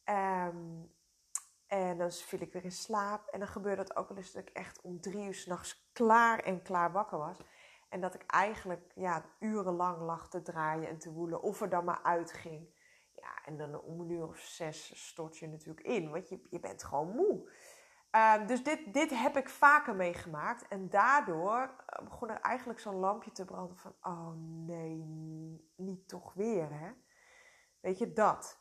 Um, 0.03 0.93
en 1.67 1.97
dan 1.97 2.11
viel 2.11 2.41
ik 2.41 2.53
weer 2.53 2.63
in 2.63 2.71
slaap. 2.71 3.27
En 3.27 3.39
dan 3.39 3.47
gebeurde 3.47 3.81
het 3.81 3.95
ook 3.95 4.07
wel 4.07 4.17
eens 4.17 4.31
dat 4.31 4.47
ik 4.47 4.49
echt 4.49 4.81
om 4.81 5.01
drie 5.01 5.25
uur 5.25 5.35
s'nachts 5.35 5.89
klaar 5.93 6.39
en 6.39 6.61
klaar 6.61 6.91
wakker 6.91 7.17
was. 7.17 7.37
En 7.89 8.01
dat 8.01 8.13
ik 8.13 8.23
eigenlijk 8.25 8.91
ja, 8.95 9.25
urenlang 9.39 10.01
lag 10.01 10.29
te 10.29 10.41
draaien 10.41 10.87
en 10.87 10.97
te 10.97 11.11
woelen. 11.11 11.41
Of 11.41 11.61
er 11.61 11.69
dan 11.69 11.85
maar 11.85 12.03
uitging. 12.03 12.74
Ja, 13.25 13.45
en 13.45 13.57
dan 13.57 13.81
om 13.81 13.99
een 13.99 14.09
uur 14.09 14.27
of 14.27 14.37
zes 14.37 15.07
stort 15.07 15.37
je 15.37 15.47
natuurlijk 15.47 15.85
in. 15.85 16.11
Want 16.11 16.29
je, 16.29 16.41
je 16.49 16.59
bent 16.59 16.83
gewoon 16.83 17.15
moe. 17.15 17.51
Ehm, 18.11 18.47
dus 18.47 18.63
dit, 18.63 18.93
dit 18.93 19.09
heb 19.09 19.37
ik 19.37 19.49
vaker 19.49 19.95
meegemaakt. 19.95 20.67
En 20.67 20.89
daardoor 20.89 21.83
eh, 21.85 22.03
begon 22.03 22.29
er 22.29 22.41
eigenlijk 22.41 22.79
zo'n 22.79 22.95
lampje 22.95 23.31
te 23.31 23.45
branden 23.45 23.77
van... 23.77 23.95
Oh 24.01 24.31
nee, 24.65 25.03
niet 25.75 26.07
toch 26.07 26.33
weer, 26.33 26.79
hè? 26.79 26.91
Weet 27.79 27.97
je, 27.97 28.13
dat. 28.13 28.59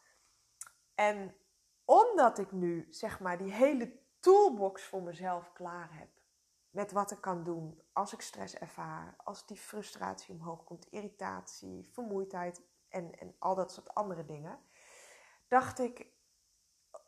En 0.94 1.36
omdat 1.84 2.38
ik 2.38 2.52
nu, 2.52 2.86
zeg 2.90 3.20
maar, 3.20 3.38
die 3.38 3.52
hele 3.52 3.98
toolbox 4.20 4.84
voor 4.84 5.02
mezelf 5.02 5.52
klaar 5.52 5.98
heb... 5.98 6.08
Met 6.70 6.92
wat 6.92 7.10
ik 7.10 7.20
kan 7.20 7.44
doen 7.44 7.82
als 7.92 8.12
ik 8.12 8.20
stress 8.20 8.54
ervaar, 8.54 9.14
als 9.24 9.46
die 9.46 9.56
frustratie 9.56 10.34
omhoog 10.34 10.64
komt, 10.64 10.86
irritatie, 10.90 11.90
vermoeidheid 11.92 12.62
en, 12.94 13.18
en 13.18 13.36
al 13.38 13.54
dat 13.54 13.72
soort 13.72 13.94
andere 13.94 14.24
dingen. 14.24 14.58
Dacht 15.48 15.78
ik, 15.78 16.06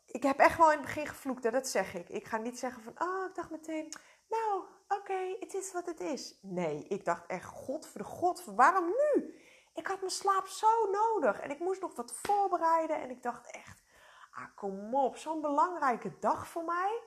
ik 0.05 0.23
heb 0.23 0.37
echt 0.37 0.57
wel 0.57 0.71
in 0.71 0.77
het 0.77 0.85
begin 0.85 1.07
gevloekt, 1.07 1.43
hè, 1.43 1.51
dat 1.51 1.67
zeg 1.67 1.93
ik. 1.93 2.09
Ik 2.09 2.25
ga 2.25 2.37
niet 2.37 2.59
zeggen 2.59 2.83
van, 2.83 3.01
oh, 3.01 3.25
ik 3.29 3.35
dacht 3.35 3.49
meteen, 3.49 3.93
nou, 4.29 4.63
oké, 4.87 5.35
het 5.39 5.53
is 5.53 5.71
wat 5.71 5.85
het 5.85 5.99
is. 5.99 6.39
Nee, 6.41 6.87
ik 6.87 7.05
dacht 7.05 7.25
echt, 7.25 7.45
god 7.45 7.87
voor 7.87 8.01
de 8.01 8.07
god, 8.07 8.45
waarom 8.45 8.85
nu? 8.85 9.41
Ik 9.73 9.87
had 9.87 9.99
mijn 9.99 10.11
slaap 10.11 10.47
zo 10.47 10.89
nodig 10.91 11.39
en 11.39 11.49
ik 11.49 11.59
moest 11.59 11.81
nog 11.81 11.95
wat 11.95 12.13
voorbereiden. 12.13 13.01
En 13.01 13.09
ik 13.09 13.23
dacht 13.23 13.51
echt, 13.51 13.83
ah, 14.31 14.55
kom 14.55 14.95
op, 14.95 15.17
zo'n 15.17 15.41
belangrijke 15.41 16.19
dag 16.19 16.47
voor 16.47 16.63
mij. 16.63 17.01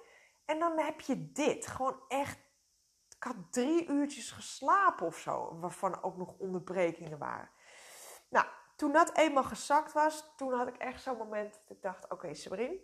En 0.45 0.59
dan 0.59 0.79
heb 0.79 1.01
je 1.01 1.33
dit, 1.33 1.67
gewoon 1.67 2.01
echt, 2.09 2.39
ik 3.17 3.23
had 3.23 3.37
drie 3.51 3.87
uurtjes 3.87 4.31
geslapen 4.31 5.07
of 5.07 5.19
zo, 5.19 5.59
waarvan 5.59 6.03
ook 6.03 6.17
nog 6.17 6.39
onderbrekingen 6.39 7.19
waren. 7.19 7.51
Nou, 8.29 8.47
toen 8.81 8.93
dat 8.93 9.17
eenmaal 9.17 9.45
gezakt 9.45 9.93
was, 9.93 10.33
toen 10.37 10.53
had 10.53 10.69
ik 10.69 10.77
echt 10.77 11.03
zo'n 11.03 11.17
moment 11.17 11.53
dat 11.53 11.77
ik 11.77 11.83
dacht, 11.83 12.05
oké 12.05 12.15
okay, 12.15 12.81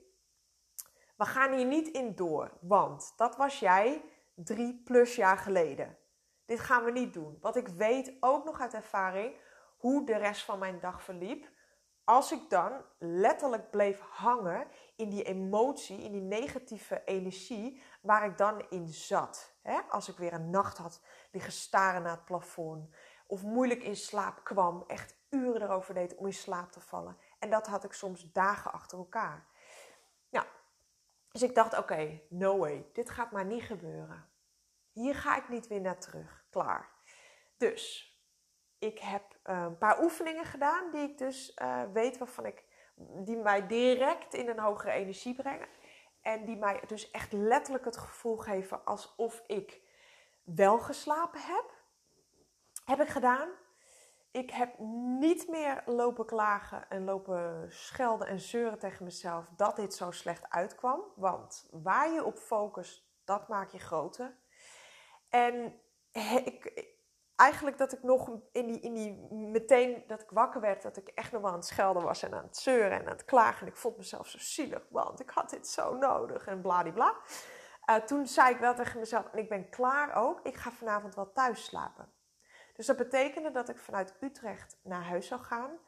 we 1.16 1.24
gaan 1.24 1.52
hier 1.52 1.66
niet 1.66 1.88
in 1.88 2.14
door, 2.14 2.52
want 2.60 3.12
dat 3.16 3.36
was 3.36 3.58
jij 3.58 4.04
drie 4.34 4.82
plus 4.84 5.14
jaar 5.14 5.38
geleden. 5.38 5.98
Dit 6.44 6.60
gaan 6.60 6.84
we 6.84 6.90
niet 6.90 7.12
doen. 7.12 7.38
Wat 7.40 7.56
ik 7.56 7.68
weet 7.68 8.12
ook 8.20 8.44
nog 8.44 8.60
uit 8.60 8.74
ervaring, 8.74 9.36
hoe 9.76 10.04
de 10.06 10.16
rest 10.16 10.44
van 10.44 10.58
mijn 10.58 10.80
dag 10.80 11.02
verliep. 11.02 11.48
Als 12.04 12.32
ik 12.32 12.50
dan 12.50 12.84
letterlijk 12.98 13.70
bleef 13.70 14.00
hangen 14.00 14.66
in 14.96 15.10
die 15.10 15.22
emotie, 15.22 16.02
in 16.02 16.12
die 16.12 16.20
negatieve 16.20 17.02
energie 17.04 17.82
waar 18.02 18.24
ik 18.24 18.38
dan 18.38 18.66
in 18.70 18.88
zat. 18.88 19.54
Als 19.88 20.08
ik 20.08 20.16
weer 20.16 20.32
een 20.32 20.50
nacht 20.50 20.78
had 20.78 21.00
liggen 21.30 21.52
staren 21.52 22.02
naar 22.02 22.16
het 22.16 22.24
plafond 22.24 22.94
of 23.26 23.42
moeilijk 23.42 23.82
in 23.82 23.96
slaap 23.96 24.44
kwam, 24.44 24.84
echt 24.86 25.15
uren 25.30 25.62
erover 25.62 25.94
deed 25.94 26.14
om 26.14 26.26
in 26.26 26.32
slaap 26.32 26.72
te 26.72 26.80
vallen. 26.80 27.18
En 27.38 27.50
dat 27.50 27.66
had 27.66 27.84
ik 27.84 27.92
soms 27.92 28.32
dagen 28.32 28.72
achter 28.72 28.98
elkaar. 28.98 29.46
Nou, 30.30 30.46
dus 31.32 31.42
ik 31.42 31.54
dacht, 31.54 31.78
oké, 31.78 32.20
no 32.28 32.58
way, 32.58 32.86
dit 32.92 33.10
gaat 33.10 33.30
maar 33.30 33.44
niet 33.44 33.62
gebeuren. 33.62 34.28
Hier 34.92 35.14
ga 35.14 35.36
ik 35.36 35.48
niet 35.48 35.66
weer 35.66 35.80
naar 35.80 35.98
terug. 35.98 36.44
Klaar. 36.50 36.88
Dus 37.56 38.14
ik 38.78 38.98
heb 38.98 39.38
uh, 39.44 39.62
een 39.62 39.78
paar 39.78 40.02
oefeningen 40.02 40.44
gedaan 40.44 40.90
die 40.90 41.10
ik 41.10 41.18
dus 41.18 41.56
uh, 41.62 41.82
weet 41.92 42.18
waarvan 42.18 42.46
ik, 42.46 42.64
die 43.24 43.36
mij 43.36 43.66
direct 43.66 44.34
in 44.34 44.48
een 44.48 44.58
hogere 44.58 44.92
energie 44.92 45.34
brengen. 45.34 45.68
En 46.20 46.44
die 46.44 46.56
mij 46.56 46.82
dus 46.86 47.10
echt 47.10 47.32
letterlijk 47.32 47.84
het 47.84 47.96
gevoel 47.96 48.36
geven 48.36 48.84
alsof 48.84 49.42
ik 49.46 49.80
wel 50.44 50.78
geslapen 50.78 51.40
heb. 51.40 51.74
Heb 52.84 53.00
ik 53.00 53.08
gedaan. 53.08 53.48
Ik 54.36 54.50
heb 54.50 54.78
niet 55.18 55.48
meer 55.48 55.82
lopen 55.86 56.26
klagen 56.26 56.88
en 56.88 57.04
lopen 57.04 57.66
schelden 57.72 58.26
en 58.28 58.40
zeuren 58.40 58.78
tegen 58.78 59.04
mezelf 59.04 59.46
dat 59.56 59.76
dit 59.76 59.94
zo 59.94 60.10
slecht 60.10 60.50
uitkwam. 60.50 61.00
Want 61.14 61.68
waar 61.70 62.12
je 62.12 62.24
op 62.24 62.38
focust, 62.38 63.08
dat 63.24 63.48
maak 63.48 63.70
je 63.70 63.78
groter. 63.78 64.36
En 65.28 65.80
ik, 66.44 66.86
eigenlijk 67.36 67.78
dat 67.78 67.92
ik 67.92 68.02
nog 68.02 68.30
in 68.52 68.66
die, 68.66 68.80
in 68.80 68.94
die, 68.94 69.32
meteen 69.32 70.04
dat 70.06 70.22
ik 70.22 70.30
wakker 70.30 70.60
werd, 70.60 70.82
dat 70.82 70.96
ik 70.96 71.08
echt 71.08 71.32
nog 71.32 71.42
wel 71.42 71.50
aan 71.50 71.56
het 71.56 71.66
schelden 71.66 72.02
was 72.02 72.22
en 72.22 72.34
aan 72.34 72.44
het 72.44 72.56
zeuren 72.56 72.90
en 72.90 73.06
aan 73.06 73.12
het 73.12 73.24
klagen. 73.24 73.60
En 73.60 73.72
ik 73.72 73.76
vond 73.76 73.96
mezelf 73.96 74.26
zo 74.26 74.38
zielig, 74.38 74.86
want 74.90 75.20
ik 75.20 75.30
had 75.30 75.50
dit 75.50 75.68
zo 75.68 75.96
nodig 75.96 76.46
en 76.46 76.60
bladibla. 76.60 77.14
Uh, 77.90 77.96
toen 77.96 78.26
zei 78.26 78.54
ik 78.54 78.60
wel 78.60 78.74
tegen 78.74 78.98
mezelf, 78.98 79.26
en 79.32 79.38
ik 79.38 79.48
ben 79.48 79.68
klaar 79.68 80.14
ook, 80.14 80.40
ik 80.42 80.56
ga 80.56 80.70
vanavond 80.70 81.14
wel 81.14 81.32
thuis 81.32 81.64
slapen. 81.64 82.15
Dus 82.76 82.86
dat 82.86 82.96
betekende 82.96 83.50
dat 83.50 83.68
ik 83.68 83.78
vanuit 83.78 84.16
Utrecht 84.20 84.78
naar 84.82 85.04
huis 85.04 85.26
zou 85.26 85.40
gaan. 85.40 85.78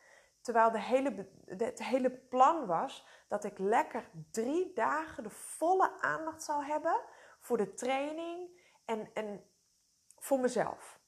Terwijl 0.41 0.71
de 0.71 0.81
hele, 0.81 1.29
het 1.47 1.85
hele 1.85 2.11
plan 2.11 2.67
was 2.67 3.07
dat 3.29 3.45
ik 3.45 3.59
lekker 3.59 4.11
drie 4.31 4.73
dagen 4.73 5.23
de 5.23 5.31
volle 5.31 6.01
aandacht 6.01 6.43
zou 6.43 6.65
hebben 6.65 7.01
voor 7.41 7.57
de 7.57 7.75
training 7.75 8.61
en, 8.85 9.11
en 9.15 9.45
voor 10.19 10.41
mezelf. 10.41 11.01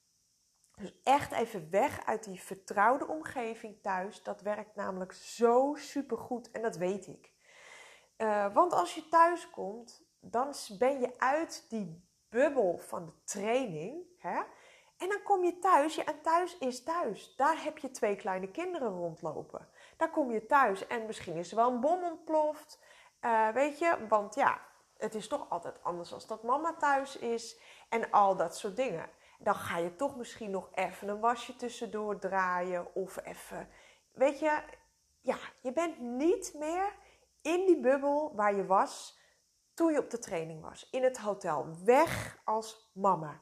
Dus 0.75 1.01
echt 1.03 1.33
even 1.33 1.71
weg 1.71 2.07
uit 2.07 2.25
die 2.25 2.43
vertrouwde 2.43 3.07
omgeving 3.07 3.83
thuis. 3.83 4.23
Dat 4.23 4.41
werkt 4.41 4.75
namelijk 4.75 5.13
zo 5.13 5.75
supergoed 5.75 6.51
en 6.51 6.63
dat 6.63 6.77
weet 6.77 7.07
ik. 7.07 7.33
Uh, 8.17 8.55
want 8.55 8.73
als 8.73 8.95
je 8.95 9.09
thuis 9.09 9.51
komt, 9.51 10.05
dan 10.21 10.55
ben 10.79 11.01
je 11.01 11.19
uit 11.19 11.67
die 11.69 12.09
bubbel 12.29 12.79
van 12.79 13.07
de 13.07 13.13
training. 13.25 14.05
Hè? 14.19 14.43
En 15.01 15.09
dan 15.09 15.23
kom 15.23 15.45
je 15.45 15.59
thuis, 15.59 15.95
ja, 15.95 16.05
en 16.05 16.21
thuis 16.21 16.59
is 16.59 16.83
thuis. 16.83 17.35
Daar 17.37 17.63
heb 17.63 17.79
je 17.79 17.91
twee 17.91 18.17
kleine 18.17 18.51
kinderen 18.51 18.89
rondlopen. 18.89 19.69
Daar 19.97 20.11
kom 20.11 20.31
je 20.31 20.47
thuis 20.47 20.87
en 20.87 21.07
misschien 21.07 21.37
is 21.37 21.51
er 21.51 21.57
wel 21.57 21.71
een 21.71 21.81
bom 21.81 22.05
ontploft. 22.05 22.79
Uh, 23.21 23.49
weet 23.49 23.79
je, 23.79 24.07
want 24.09 24.35
ja, 24.35 24.61
het 24.97 25.15
is 25.15 25.29
toch 25.29 25.51
altijd 25.51 25.83
anders 25.83 26.13
als 26.13 26.27
dat 26.27 26.43
mama 26.43 26.75
thuis 26.75 27.17
is 27.17 27.61
en 27.89 28.11
al 28.11 28.37
dat 28.37 28.57
soort 28.57 28.77
dingen. 28.77 29.11
Dan 29.39 29.55
ga 29.55 29.79
je 29.79 29.97
toch 29.97 30.17
misschien 30.17 30.51
nog 30.51 30.69
even 30.75 31.09
een 31.09 31.21
wasje 31.21 31.57
tussendoor 31.57 32.19
draaien 32.19 32.95
of 32.95 33.25
even, 33.25 33.69
weet 34.13 34.39
je, 34.39 34.63
ja, 35.21 35.37
je 35.61 35.73
bent 35.73 35.99
niet 35.99 36.55
meer 36.55 36.95
in 37.43 37.67
die 37.67 37.81
bubbel 37.81 38.33
waar 38.35 38.55
je 38.55 38.67
was 38.67 39.19
toen 39.75 39.93
je 39.93 39.99
op 39.99 40.11
de 40.11 40.19
training 40.19 40.63
was, 40.63 40.89
in 40.91 41.03
het 41.03 41.19
hotel. 41.19 41.67
Weg 41.85 42.39
als 42.45 42.91
mama. 42.95 43.41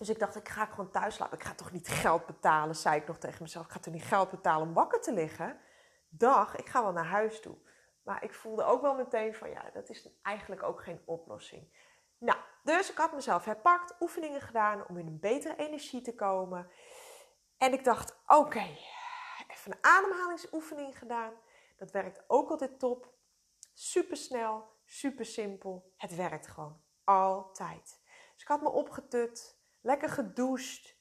Dus 0.00 0.08
ik 0.08 0.18
dacht, 0.18 0.36
ik 0.36 0.48
ga 0.48 0.66
gewoon 0.66 0.90
thuis 0.90 1.14
slapen. 1.14 1.38
Ik 1.38 1.44
ga 1.44 1.54
toch 1.54 1.72
niet 1.72 1.88
geld 1.88 2.26
betalen, 2.26 2.76
zei 2.76 3.00
ik 3.00 3.06
nog 3.06 3.18
tegen 3.18 3.42
mezelf. 3.42 3.64
Ik 3.64 3.72
ga 3.72 3.78
toch 3.78 3.92
niet 3.92 4.04
geld 4.04 4.30
betalen 4.30 4.68
om 4.68 4.74
wakker 4.74 5.00
te 5.00 5.12
liggen? 5.12 5.60
Dag, 6.08 6.56
ik 6.56 6.66
ga 6.66 6.82
wel 6.82 6.92
naar 6.92 7.06
huis 7.06 7.40
toe. 7.40 7.56
Maar 8.02 8.24
ik 8.24 8.34
voelde 8.34 8.64
ook 8.64 8.80
wel 8.80 8.94
meteen 8.94 9.34
van, 9.34 9.50
ja, 9.50 9.70
dat 9.72 9.88
is 9.88 10.08
eigenlijk 10.22 10.62
ook 10.62 10.82
geen 10.82 11.02
oplossing. 11.04 11.72
Nou, 12.18 12.38
dus 12.62 12.90
ik 12.90 12.96
had 12.96 13.12
mezelf 13.12 13.44
herpakt, 13.44 13.96
oefeningen 14.00 14.40
gedaan 14.40 14.88
om 14.88 14.96
in 14.96 15.06
een 15.06 15.20
betere 15.20 15.56
energie 15.56 16.00
te 16.00 16.14
komen. 16.14 16.70
En 17.58 17.72
ik 17.72 17.84
dacht, 17.84 18.20
oké, 18.26 18.76
even 19.48 19.72
een 19.72 19.78
ademhalingsoefening 19.80 20.98
gedaan. 20.98 21.32
Dat 21.76 21.90
werkt 21.90 22.24
ook 22.26 22.50
altijd 22.50 22.78
top. 22.78 23.12
Super 23.74 24.16
snel, 24.16 24.68
super 24.84 25.24
simpel. 25.24 25.92
Het 25.96 26.14
werkt 26.14 26.46
gewoon. 26.46 26.80
Altijd. 27.04 28.00
Dus 28.32 28.42
ik 28.42 28.48
had 28.48 28.62
me 28.62 28.70
opgetut, 28.70 29.59
lekker 29.80 30.08
gedoucht. 30.08 30.96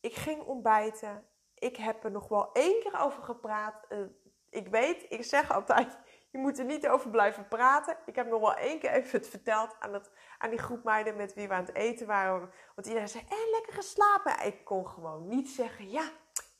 Ik 0.00 0.14
ging 0.14 0.42
ontbijten. 0.42 1.26
Ik 1.54 1.76
heb 1.76 2.04
er 2.04 2.10
nog 2.10 2.28
wel 2.28 2.52
één 2.52 2.80
keer 2.82 3.00
over 3.00 3.22
gepraat. 3.22 3.86
Uh, 3.88 4.06
ik 4.50 4.68
weet, 4.68 5.06
ik 5.08 5.24
zeg 5.24 5.50
altijd, 5.50 5.98
je 6.32 6.38
moet 6.38 6.58
er 6.58 6.64
niet 6.64 6.88
over 6.88 7.10
blijven 7.10 7.48
praten. 7.48 7.96
Ik 8.06 8.14
heb 8.16 8.28
nog 8.28 8.40
wel 8.40 8.54
één 8.54 8.78
keer 8.78 8.90
even 8.90 9.18
het 9.18 9.28
verteld 9.28 9.76
aan, 9.78 9.94
het, 9.94 10.10
aan 10.38 10.50
die 10.50 10.58
groep 10.58 10.84
meiden 10.84 11.16
met 11.16 11.34
wie 11.34 11.48
we 11.48 11.54
aan 11.54 11.64
het 11.64 11.74
eten 11.74 12.06
waren. 12.06 12.50
Want 12.74 12.86
iedereen 12.86 13.08
zei, 13.08 13.24
eh, 13.28 13.50
lekker 13.52 13.72
geslapen. 13.72 14.46
Ik 14.46 14.64
kon 14.64 14.88
gewoon 14.88 15.28
niet 15.28 15.48
zeggen, 15.48 15.90
ja, 15.90 16.10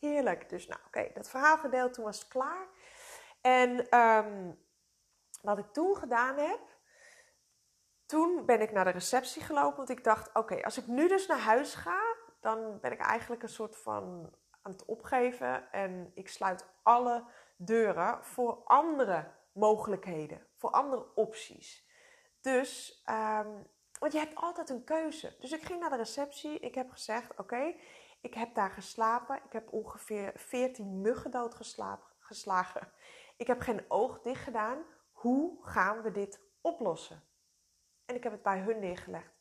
heerlijk. 0.01 0.49
Dus 0.49 0.67
nou, 0.67 0.81
oké, 0.87 1.11
dat 1.15 1.29
verhaal 1.29 1.59
gedeeld, 1.59 1.93
toen 1.95 2.05
was 2.05 2.29
klaar. 2.29 2.67
En 3.41 3.99
um, 3.99 4.59
wat 5.43 5.59
ik 5.59 5.73
toen 5.73 5.97
gedaan 5.97 6.37
heb, 6.37 6.61
toen 8.07 8.47
ben 8.47 8.61
ik 8.61 8.73
naar 8.73 8.85
de 8.85 8.91
receptie 8.91 9.43
gelopen. 9.43 9.77
Want 9.77 9.89
ik 9.89 10.05
dacht, 10.05 10.35
oké, 10.35 10.63
als 10.63 10.79
ik 10.79 10.87
nu 10.87 11.09
dus 11.09 11.27
naar 11.27 11.39
huis 11.39 11.75
ga, 11.75 12.01
dan 12.41 12.79
ben 12.81 12.93
ik 12.93 13.01
eigenlijk 13.01 13.43
een 13.43 13.49
soort 13.49 13.77
van 13.77 14.33
aan 14.63 14.73
het 14.73 14.85
opgeven. 14.85 15.73
En 15.73 16.11
ik 16.15 16.29
sluit 16.29 16.67
alle 16.83 17.25
deuren 17.57 18.25
voor 18.25 18.63
andere 18.65 19.33
mogelijkheden, 19.53 20.47
voor 20.57 20.71
andere 20.71 21.15
opties. 21.15 21.87
Dus, 22.41 23.03
um, 23.11 23.67
want 23.99 24.13
je 24.13 24.19
hebt 24.19 24.35
altijd 24.35 24.71
een 24.71 24.85
keuze. 24.85 25.37
Dus 25.41 25.53
ik 25.53 25.63
ging 25.63 25.81
naar 25.81 25.91
de 25.91 25.97
receptie. 25.97 26.59
Ik 26.59 26.75
heb 26.75 26.91
gezegd: 26.91 27.39
Oké, 27.39 27.75
ik 28.21 28.35
heb 28.35 28.55
daar 28.55 28.71
geslapen. 28.71 29.37
Ik 29.45 29.53
heb 29.53 29.73
ongeveer 29.73 30.33
14 30.35 31.01
muggen 31.01 31.31
doodgeslagen. 31.31 32.93
Ik 33.37 33.47
heb 33.47 33.61
geen 33.61 33.85
oog 33.89 34.21
dicht 34.21 34.43
gedaan. 34.43 34.79
Hoe 35.13 35.59
gaan 35.63 36.03
we 36.03 36.11
dit 36.11 36.41
oplossen? 36.61 37.23
En 38.07 38.15
ik 38.15 38.23
heb 38.23 38.33
het 38.33 38.43
bij 38.43 38.59
hun 38.59 38.79
neergelegd. 38.79 39.35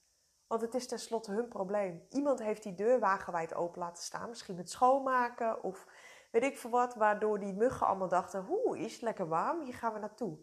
Want 0.48 0.62
het 0.62 0.74
is 0.74 0.88
tenslotte 0.88 1.32
hun 1.32 1.48
probleem. 1.48 2.06
Iemand 2.10 2.40
heeft 2.40 2.64
die 2.64 2.76
deur 2.76 3.00
wagenwijd 3.00 3.54
open 3.54 3.80
laten 3.80 4.04
staan. 4.04 4.30
Misschien 4.30 4.56
met 4.56 4.70
schoonmaken 4.70 5.64
of 5.64 5.88
weet 6.32 6.44
ik 6.44 6.58
veel 6.58 6.70
wat. 6.70 6.96
Waardoor 6.96 7.40
die 7.40 7.54
muggen 7.54 7.88
allemaal 7.88 8.08
dachten, 8.08 8.44
hoe 8.44 8.80
is 8.80 8.94
het 8.94 9.02
lekker 9.02 9.28
warm, 9.28 9.62
hier 9.62 9.74
gaan 9.74 9.94
we 9.94 10.00
naartoe. 10.00 10.38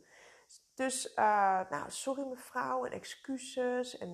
Dus, 0.75 1.15
uh, 1.17 1.61
nou, 1.71 1.91
sorry 1.91 2.27
mevrouw 2.27 2.85
en 2.85 2.93
excuses. 2.93 3.99
En 3.99 4.11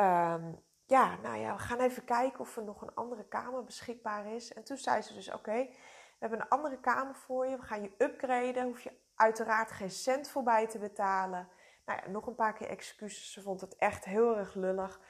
um, 0.00 0.62
ja, 0.86 1.16
nou 1.16 1.36
ja, 1.36 1.54
we 1.56 1.62
gaan 1.62 1.80
even 1.80 2.04
kijken 2.04 2.40
of 2.40 2.56
er 2.56 2.64
nog 2.64 2.82
een 2.82 2.94
andere 2.94 3.28
kamer 3.28 3.64
beschikbaar 3.64 4.26
is. 4.26 4.52
En 4.52 4.64
toen 4.64 4.76
zei 4.76 5.02
ze 5.02 5.14
dus, 5.14 5.32
oké, 5.32 5.56
we 5.64 6.18
hebben 6.18 6.40
een 6.40 6.48
andere 6.48 6.80
kamer 6.80 7.14
voor 7.14 7.46
je. 7.46 7.56
We 7.56 7.62
gaan 7.62 7.82
je 7.82 7.94
upgraden. 7.98 8.64
Hoef 8.64 8.80
je 8.80 9.00
uiteraard 9.14 9.70
geen 9.70 9.90
cent 9.90 10.28
voorbij 10.28 10.66
te 10.66 10.78
betalen. 10.78 11.48
Nou 11.84 12.00
ja, 12.02 12.10
nog 12.10 12.26
een 12.26 12.34
paar 12.34 12.52
keer 12.52 12.68
excuses. 12.68 13.32
Ze 13.32 13.42
vond 13.42 13.60
het 13.60 13.76
echt 13.76 14.04
heel 14.04 14.36
erg 14.36 14.54
lullig. 14.54 15.00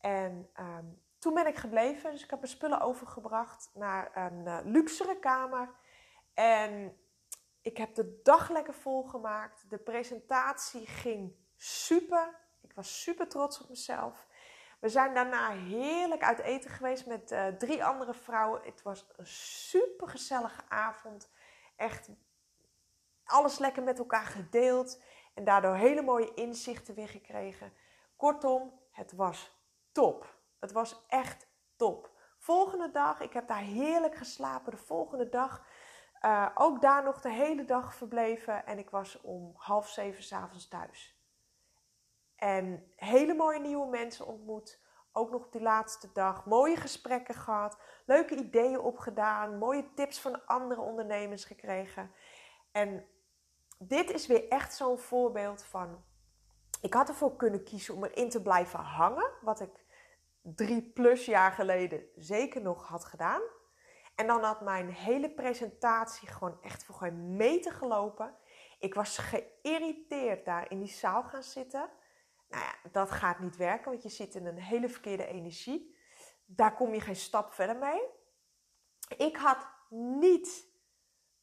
En 0.00 0.50
um, 0.60 1.02
toen 1.18 1.34
ben 1.34 1.46
ik 1.46 1.56
gebleven. 1.56 2.10
Dus 2.10 2.22
ik 2.22 2.30
heb 2.30 2.40
mijn 2.40 2.52
spullen 2.52 2.80
overgebracht 2.80 3.70
naar 3.74 4.16
een 4.16 4.46
uh, 4.46 4.58
luxere 4.64 5.18
kamer. 5.18 5.74
En 6.34 6.96
ik 7.62 7.76
heb 7.76 7.94
de 7.94 8.20
dag 8.22 8.50
lekker 8.50 8.74
volgemaakt. 8.74 9.70
De 9.70 9.78
presentatie 9.78 10.86
ging 10.86 11.34
super. 11.56 12.46
Ik 12.60 12.72
was 12.74 13.02
super 13.02 13.28
trots 13.28 13.60
op 13.60 13.68
mezelf. 13.68 14.26
We 14.80 14.88
zijn 14.88 15.14
daarna 15.14 15.50
heerlijk 15.50 16.22
uit 16.22 16.38
eten 16.38 16.70
geweest 16.70 17.06
met 17.06 17.32
uh, 17.32 17.46
drie 17.46 17.84
andere 17.84 18.14
vrouwen. 18.14 18.62
Het 18.64 18.82
was 18.82 19.06
een 19.16 19.26
super 19.26 20.08
gezellige 20.08 20.62
avond. 20.68 21.30
Echt 21.76 22.10
alles 23.24 23.58
lekker 23.58 23.82
met 23.82 23.98
elkaar 23.98 24.26
gedeeld. 24.26 25.02
En 25.38 25.44
daardoor 25.44 25.74
hele 25.74 26.02
mooie 26.02 26.34
inzichten 26.34 26.94
weer 26.94 27.08
gekregen. 27.08 27.72
Kortom, 28.16 28.80
het 28.90 29.12
was 29.12 29.60
top. 29.92 30.36
Het 30.60 30.72
was 30.72 31.04
echt 31.08 31.46
top. 31.76 32.10
Volgende 32.38 32.90
dag, 32.90 33.20
ik 33.20 33.32
heb 33.32 33.48
daar 33.48 33.62
heerlijk 33.62 34.14
geslapen. 34.14 34.70
De 34.70 34.76
volgende 34.76 35.28
dag 35.28 35.66
uh, 36.20 36.48
ook 36.54 36.80
daar 36.80 37.04
nog 37.04 37.20
de 37.20 37.30
hele 37.30 37.64
dag 37.64 37.94
verbleven. 37.94 38.66
En 38.66 38.78
ik 38.78 38.90
was 38.90 39.20
om 39.20 39.52
half 39.56 39.88
zeven 39.88 40.22
s'avonds 40.22 40.68
thuis. 40.68 41.22
En 42.36 42.92
hele 42.96 43.34
mooie 43.34 43.60
nieuwe 43.60 43.88
mensen 43.88 44.26
ontmoet. 44.26 44.80
Ook 45.12 45.30
nog 45.30 45.48
die 45.48 45.62
laatste 45.62 46.12
dag. 46.12 46.46
Mooie 46.46 46.76
gesprekken 46.76 47.34
gehad. 47.34 47.80
Leuke 48.06 48.36
ideeën 48.36 48.80
opgedaan. 48.80 49.58
Mooie 49.58 49.94
tips 49.94 50.20
van 50.20 50.46
andere 50.46 50.80
ondernemers 50.80 51.44
gekregen. 51.44 52.12
En 52.72 53.08
dit 53.78 54.10
is 54.10 54.26
weer 54.26 54.48
echt 54.48 54.74
zo'n 54.74 54.98
voorbeeld 54.98 55.62
van. 55.62 56.04
Ik 56.80 56.94
had 56.94 57.08
ervoor 57.08 57.36
kunnen 57.36 57.64
kiezen 57.64 57.94
om 57.94 58.04
erin 58.04 58.30
te 58.30 58.42
blijven 58.42 58.78
hangen. 58.78 59.30
Wat 59.40 59.60
ik 59.60 59.86
drie 60.42 60.82
plus 60.82 61.24
jaar 61.24 61.52
geleden 61.52 62.02
zeker 62.16 62.62
nog 62.62 62.88
had 62.88 63.04
gedaan. 63.04 63.42
En 64.14 64.26
dan 64.26 64.42
had 64.42 64.60
mijn 64.60 64.90
hele 64.90 65.30
presentatie 65.30 66.28
gewoon 66.28 66.62
echt 66.62 66.84
voor 66.84 66.94
geen 66.94 67.36
meter 67.36 67.72
gelopen. 67.72 68.34
Ik 68.78 68.94
was 68.94 69.18
geïrriteerd 69.18 70.44
daar 70.44 70.70
in 70.70 70.78
die 70.78 70.92
zaal 70.92 71.22
gaan 71.22 71.42
zitten. 71.42 71.90
Nou 72.48 72.64
ja, 72.64 72.90
dat 72.90 73.10
gaat 73.10 73.38
niet 73.38 73.56
werken, 73.56 73.90
want 73.90 74.02
je 74.02 74.08
zit 74.08 74.34
in 74.34 74.46
een 74.46 74.58
hele 74.58 74.88
verkeerde 74.88 75.26
energie. 75.26 75.96
Daar 76.44 76.74
kom 76.74 76.94
je 76.94 77.00
geen 77.00 77.16
stap 77.16 77.52
verder 77.52 77.76
mee. 77.76 78.00
Ik 79.16 79.36
had 79.36 79.68
niet 80.18 80.67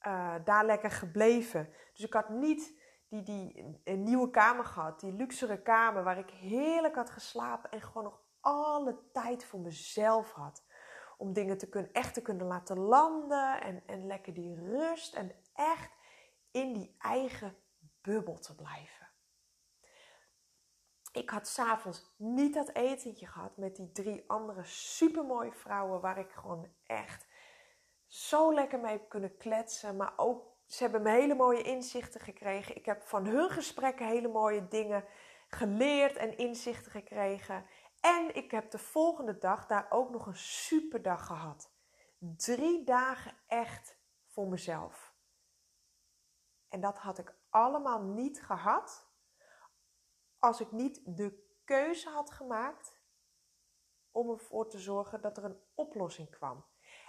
uh, 0.08 0.36
daar 0.44 0.66
lekker 0.66 0.92
gebleven. 0.92 1.74
Dus 1.94 2.06
ik 2.06 2.14
had 2.14 2.30
niet 2.30 2.80
die, 3.10 3.24
die 3.24 3.80
een 3.84 4.04
nieuwe 4.04 4.30
kamer 4.30 4.66
gehad, 4.66 5.00
die 5.00 5.14
luxere 5.14 5.62
kamer 5.62 6.04
waar 6.04 6.18
ik 6.18 6.30
heerlijk 6.30 6.96
had 6.96 7.10
geslapen 7.10 7.72
en 7.72 7.82
gewoon 7.82 8.04
nog 8.04 8.22
alle 8.40 8.98
tijd 9.12 9.46
voor 9.46 9.60
mezelf 9.60 10.32
had. 10.32 10.64
Om 11.18 11.34
dingen 11.34 11.58
te 11.58 11.70
kunnen, 11.70 11.94
echt 11.94 12.14
te 12.14 12.22
kunnen 12.22 12.48
laten 12.48 12.80
landen 12.80 13.62
en, 13.62 13.84
en 13.86 14.06
lekker 14.06 14.34
die 14.34 14.56
rust 14.56 15.16
en 15.16 15.32
echt 15.54 15.92
in 16.52 16.74
die 16.74 16.96
eigen 17.00 17.58
bubbel 18.02 18.40
te 18.40 18.56
blijven. 18.56 19.08
Ik 21.12 21.30
had 21.30 21.48
s'avonds 21.48 22.14
niet 22.18 22.54
dat 22.54 22.70
etentje 22.70 23.28
gehad 23.28 23.58
met 23.58 23.76
die 23.76 23.92
drie 23.92 24.24
andere 24.28 24.64
supermooie 24.64 25.54
vrouwen 25.54 26.02
waar 26.02 26.18
ik 26.18 26.32
gewoon 26.32 26.68
echt 26.86 27.26
zo 28.08 28.54
lekker 28.54 28.80
mee 28.80 29.08
kunnen 29.08 29.38
kletsen. 29.38 29.96
Maar 29.96 30.14
ook, 30.16 30.54
ze 30.66 30.84
hebben 30.84 31.02
me 31.02 31.10
hele 31.10 31.36
mooie 31.36 31.62
inzichten 31.62 32.22
gekregen. 32.22 32.76
Ik 32.76 32.86
heb 32.86 33.04
van 33.04 33.26
hun 33.26 33.50
gesprekken 33.50 34.08
hele 34.08 34.28
mooie 34.28 34.68
dingen 34.68 35.06
geleerd 35.48 36.16
en 36.16 36.38
inzichten 36.38 36.92
gekregen. 36.92 37.66
En 38.00 38.36
ik 38.36 38.52
heb 38.52 38.72
de 38.72 38.78
volgende 38.78 39.38
dag 39.38 39.68
daar 39.68 39.86
ook 39.90 40.10
nog 40.10 40.26
een 40.26 40.38
superdag 40.38 41.26
gehad. 41.26 41.72
Drie 42.20 42.84
dagen 42.84 43.38
echt 43.48 43.98
voor 44.28 44.48
mezelf. 44.48 45.14
En 46.70 46.82
dat 46.82 46.98
had 46.98 47.18
ik 47.18 47.36
allemaal 47.50 48.02
niet 48.02 48.44
gehad 48.44 49.10
als 50.40 50.60
ik 50.60 50.72
niet 50.72 51.02
de 51.18 51.58
keuze 51.64 52.10
had 52.10 52.32
gemaakt 52.32 53.02
om 54.12 54.30
ervoor 54.30 54.70
te 54.70 54.80
zorgen 54.80 55.22
dat 55.22 55.38
er 55.38 55.44
een 55.44 55.62
oplossing 55.74 56.30
kwam. 56.30 56.66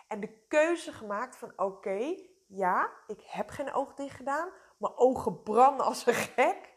En 0.06 0.20
de 0.20 0.46
keuze 0.48 0.92
gemaakt 0.92 1.36
van 1.36 1.52
oké, 1.56 2.16
ja, 2.46 2.92
ik 3.06 3.20
heb 3.20 3.48
geen 3.48 3.72
oog 3.72 3.94
dicht 3.94 4.16
gedaan. 4.16 4.52
Mijn 4.78 4.96
ogen 4.96 5.42
branden 5.42 5.86
als 5.86 6.06
een 6.06 6.14
gek. 6.14 6.74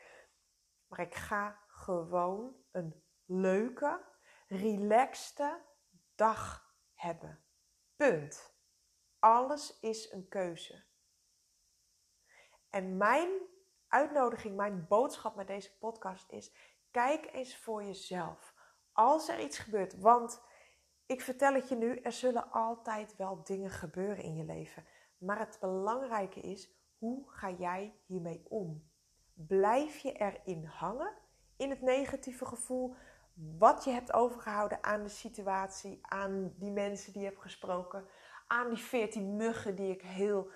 Maar 0.88 1.00
ik 1.00 1.16
ga 1.16 1.60
gewoon 1.68 2.56
een 2.72 3.04
leuke, 3.26 4.06
relaxte 4.48 5.66
dag 6.16 6.74
hebben. 6.94 7.44
Punt. 7.96 8.58
Alles 9.20 9.80
is 9.80 10.12
een 10.12 10.28
keuze. 10.28 10.84
En 12.70 12.98
mijn 12.98 13.30
uitnodiging, 13.88 14.56
mijn 14.56 14.88
boodschap 14.88 15.36
met 15.36 15.48
deze 15.48 15.78
podcast 15.78 16.32
is: 16.32 16.56
kijk 16.92 17.34
eens 17.34 17.58
voor 17.58 17.84
jezelf. 17.84 18.54
Als 18.92 19.30
er 19.30 19.40
iets 19.40 19.58
gebeurt, 19.58 20.00
want 20.00 20.42
ik 21.10 21.22
vertel 21.22 21.54
het 21.54 21.70
je 21.70 21.76
nu, 21.76 21.96
er 21.96 22.12
zullen 22.12 22.52
altijd 22.52 23.16
wel 23.16 23.44
dingen 23.44 23.70
gebeuren 23.70 24.24
in 24.24 24.36
je 24.36 24.44
leven. 24.44 24.86
Maar 25.18 25.40
het 25.40 25.58
belangrijke 25.60 26.40
is, 26.40 26.70
hoe 26.98 27.32
ga 27.32 27.50
jij 27.50 27.96
hiermee 28.06 28.46
om? 28.50 28.90
Blijf 29.34 29.98
je 29.98 30.12
erin 30.12 30.66
hangen, 30.66 31.14
in 31.58 31.70
het 31.70 31.82
negatieve 31.82 32.46
gevoel, 32.46 32.96
wat 33.34 33.84
je 33.84 33.92
hebt 33.92 34.14
overgehouden 34.14 34.84
aan 34.84 35.04
de 35.04 35.10
situatie, 35.10 36.00
aan 36.02 36.54
die 36.58 36.72
mensen 36.72 37.14
die 37.14 37.22
je 37.22 37.28
hebt 37.28 37.42
gesproken, 37.42 38.06
aan 38.48 38.70
die 38.70 38.84
veertien 38.84 39.36
muggen 39.36 39.76
die 39.76 39.92
ik 39.92 40.02
heel, 40.02 40.52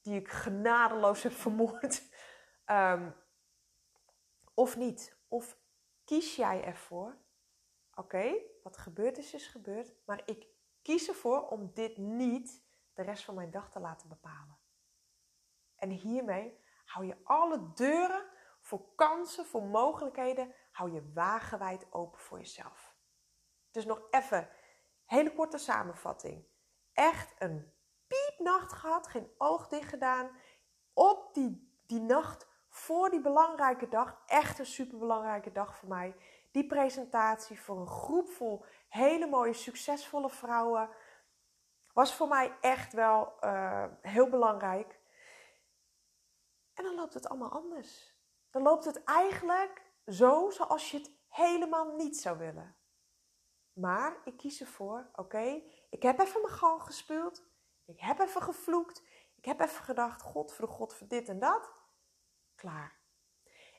die 0.00 0.20
ik 0.20 0.28
genadeloos 0.28 1.22
heb 1.22 1.32
vermoord. 1.32 2.02
Um, 2.66 3.14
of 4.54 4.76
niet? 4.76 5.18
Of 5.28 5.58
kies 6.04 6.36
jij 6.36 6.64
ervoor, 6.64 7.16
oké, 7.96 8.34
wat 8.62 8.76
gebeurd 8.76 9.18
is, 9.18 9.34
is 9.34 9.46
gebeurd, 9.46 9.94
maar 10.04 10.22
ik 10.24 10.46
kies 10.82 11.08
ervoor 11.08 11.48
om 11.48 11.70
dit 11.74 11.96
niet 11.96 12.64
de 12.94 13.02
rest 13.02 13.24
van 13.24 13.34
mijn 13.34 13.50
dag 13.50 13.70
te 13.70 13.80
laten 13.80 14.08
bepalen. 14.08 14.58
En 15.76 15.90
hiermee 15.90 16.60
hou 16.84 17.06
je 17.06 17.16
alle 17.24 17.72
deuren 17.74 18.24
voor 18.60 18.94
kansen, 18.94 19.46
voor 19.46 19.62
mogelijkheden, 19.62 20.54
hou 20.72 20.92
je 20.92 21.12
wagenwijd 21.12 21.92
open 21.92 22.20
voor 22.20 22.38
jezelf. 22.38 22.94
Dus 23.70 23.84
nog 23.84 24.02
even, 24.10 24.48
hele 25.04 25.34
korte 25.34 25.58
samenvatting. 25.58 26.46
Echt 26.92 27.34
een 27.38 27.72
piepnacht 28.06 28.72
gehad, 28.72 29.08
geen 29.08 29.30
oog 29.38 29.68
dicht 29.68 29.88
gedaan. 29.88 30.30
Op 30.92 31.34
die, 31.34 31.80
die 31.86 32.00
nacht 32.00 32.48
voor 32.68 33.10
die 33.10 33.20
belangrijke 33.20 33.88
dag, 33.88 34.22
echt 34.26 34.58
een 34.58 34.66
superbelangrijke 34.66 35.52
dag 35.52 35.76
voor 35.76 35.88
mij. 35.88 36.16
Die 36.56 36.66
presentatie 36.66 37.60
voor 37.60 37.80
een 37.80 37.88
groep 37.88 38.28
vol 38.28 38.64
hele 38.88 39.26
mooie, 39.26 39.52
succesvolle 39.52 40.30
vrouwen 40.30 40.90
was 41.92 42.14
voor 42.14 42.28
mij 42.28 42.56
echt 42.60 42.92
wel 42.92 43.36
uh, 43.40 43.84
heel 44.00 44.28
belangrijk. 44.28 45.00
En 46.74 46.84
dan 46.84 46.94
loopt 46.94 47.14
het 47.14 47.28
allemaal 47.28 47.50
anders. 47.50 48.16
Dan 48.50 48.62
loopt 48.62 48.84
het 48.84 49.04
eigenlijk 49.04 49.82
zo 50.06 50.50
zoals 50.50 50.90
je 50.90 50.96
het 50.96 51.10
helemaal 51.28 51.94
niet 51.94 52.16
zou 52.16 52.38
willen. 52.38 52.76
Maar 53.72 54.16
ik 54.24 54.36
kies 54.36 54.60
ervoor, 54.60 55.10
oké, 55.14 55.62
ik 55.90 56.02
heb 56.02 56.18
even 56.18 56.40
mijn 56.40 56.54
gang 56.54 56.82
gespeeld. 56.82 57.44
Ik 57.84 58.00
heb 58.00 58.18
even 58.18 58.42
gevloekt. 58.42 59.02
Ik 59.36 59.44
heb 59.44 59.60
even 59.60 59.84
gedacht, 59.84 60.22
God 60.22 60.52
voor 60.52 60.66
de 60.66 60.72
God 60.72 60.94
voor 60.94 61.08
dit 61.08 61.28
en 61.28 61.38
dat. 61.38 61.70
Klaar. 62.54 62.95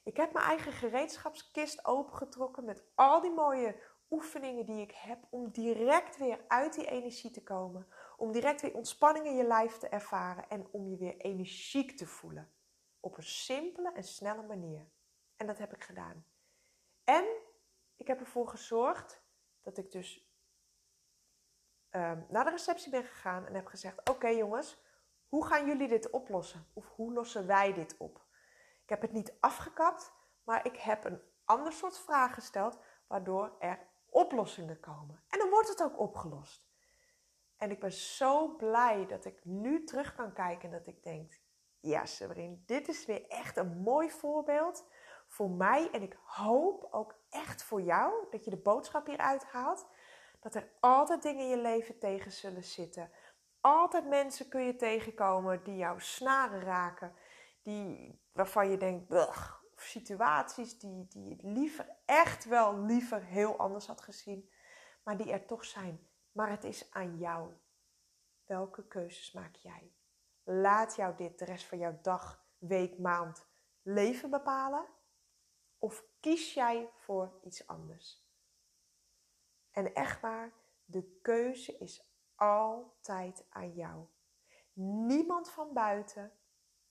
Ik 0.08 0.18
heb 0.18 0.34
mijn 0.34 0.46
eigen 0.46 0.72
gereedschapskist 0.72 1.86
opengetrokken 1.86 2.66
met 2.66 2.84
al 2.96 3.22
die 3.22 3.32
mooie 3.32 3.76
oefeningen 4.10 4.66
die 4.66 4.82
ik 4.82 4.92
heb 4.92 5.28
om 5.30 5.52
direct 5.52 6.18
weer 6.18 6.40
uit 6.48 6.74
die 6.74 6.86
energie 6.86 7.32
te 7.32 7.44
komen. 7.44 7.88
Om 8.18 8.32
direct 8.32 8.62
weer 8.62 8.74
ontspanning 8.74 9.26
in 9.26 9.36
je 9.36 9.44
lijf 9.44 9.78
te 9.78 9.88
ervaren 9.88 10.50
en 10.50 10.68
om 10.72 10.88
je 10.88 10.98
weer 10.98 11.18
energiek 11.18 11.98
te 11.98 12.06
voelen. 12.06 12.52
Op 13.00 13.18
een 13.18 13.24
simpele 13.24 13.92
en 13.94 14.04
snelle 14.04 14.42
manier. 14.42 14.88
En 15.36 15.48
dat 15.48 15.58
heb 15.58 15.74
ik 15.74 15.84
gedaan. 15.84 16.26
En 17.04 17.26
ik 17.96 18.08
heb 18.08 18.20
ervoor 18.20 18.48
gezorgd 18.48 19.22
dat 19.62 19.78
ik 19.78 19.92
dus 19.92 20.32
um, 21.92 22.26
naar 22.30 22.44
de 22.44 22.50
receptie 22.50 22.92
ben 22.92 23.04
gegaan 23.04 23.46
en 23.46 23.54
heb 23.54 23.68
gezegd: 23.68 24.10
Oké 24.10 24.28
jongens, 24.28 24.78
hoe 25.28 25.46
gaan 25.46 25.66
jullie 25.66 25.88
dit 25.88 26.10
oplossen? 26.10 26.68
Of 26.74 26.86
hoe 26.96 27.14
lossen 27.14 27.48
wij 27.48 27.74
dit 27.74 27.98
op? 27.98 28.27
Ik 28.88 28.94
heb 28.94 29.02
het 29.02 29.12
niet 29.12 29.34
afgekapt, 29.40 30.14
maar 30.44 30.66
ik 30.66 30.78
heb 30.78 31.06
een 31.06 31.22
ander 31.46 31.72
soort 31.74 32.00
vraag 32.00 32.34
gesteld, 32.34 32.80
waardoor 33.08 33.56
er 33.60 33.88
oplossingen 34.10 34.80
komen. 34.80 35.24
En 35.30 35.40
dan 35.40 35.50
wordt 35.50 35.68
het 35.70 35.84
ook 35.84 36.00
opgelost. 36.00 36.70
En 37.58 37.72
ik 37.72 37.80
ben 37.80 37.92
zo 37.92 38.56
blij 38.56 39.06
dat 39.08 39.26
ik 39.26 39.46
nu 39.46 39.84
terug 39.84 40.16
kan 40.16 40.34
kijken 40.34 40.72
en 40.72 40.78
dat 40.78 40.88
ik 40.88 41.04
denk: 41.04 41.40
ja, 41.80 42.06
Sabrine, 42.06 42.58
dit 42.66 42.88
is 42.88 43.06
weer 43.06 43.28
echt 43.28 43.58
een 43.58 43.78
mooi 43.78 44.12
voorbeeld 44.12 44.88
voor 45.28 45.50
mij. 45.50 45.92
En 45.92 46.02
ik 46.02 46.18
hoop 46.24 46.88
ook 46.92 47.16
echt 47.30 47.64
voor 47.64 47.82
jou 47.82 48.28
dat 48.30 48.44
je 48.44 48.50
de 48.50 48.62
boodschap 48.62 49.06
hieruit 49.06 49.44
haalt. 49.44 49.88
Dat 50.40 50.56
er 50.56 50.72
altijd 50.80 51.22
dingen 51.22 51.44
in 51.44 51.50
je 51.50 51.62
leven 51.62 52.00
tegen 52.00 52.32
zullen 52.32 52.64
zitten. 52.64 53.12
Altijd 53.62 54.08
mensen 54.08 54.50
kun 54.50 54.62
je 54.62 54.76
tegenkomen 54.76 55.64
die 55.64 55.76
jouw 55.76 56.00
snaren 56.00 56.62
raken. 56.62 57.16
Die, 57.62 58.22
waarvan 58.38 58.70
je 58.70 58.78
denkt, 58.78 59.12
of 59.12 59.62
situaties 59.76 60.80
die, 60.80 61.08
die 61.08 61.38
liever, 61.42 61.96
echt 62.06 62.46
wel 62.46 62.80
liever 62.80 63.24
heel 63.24 63.58
anders 63.58 63.88
had 63.88 64.02
gezien. 64.02 64.50
Maar 65.04 65.18
die 65.18 65.32
er 65.32 65.46
toch 65.46 65.66
zijn. 65.66 66.08
Maar 66.32 66.50
het 66.50 66.64
is 66.64 66.92
aan 66.92 67.18
jou. 67.18 67.54
Welke 68.46 68.88
keuzes 68.88 69.32
maak 69.32 69.56
jij? 69.56 69.92
Laat 70.44 70.96
jou 70.96 71.16
dit 71.16 71.40
de 71.40 71.46
rest 71.46 71.66
van 71.66 71.78
jouw 71.78 72.00
dag, 72.02 72.46
week, 72.58 73.00
maand, 73.00 73.46
leven 73.82 74.30
bepalen? 74.30 74.86
Of 75.78 76.04
kies 76.20 76.54
jij 76.54 76.90
voor 76.96 77.40
iets 77.44 77.68
anders? 77.68 78.26
En 79.72 79.94
echt 79.94 80.22
waar, 80.22 80.54
de 80.86 81.20
keuze 81.22 81.78
is 81.78 82.12
altijd 82.36 83.46
aan 83.50 83.74
jou. 83.74 84.06
Niemand 84.74 85.50
van 85.50 85.74
buiten 85.74 86.32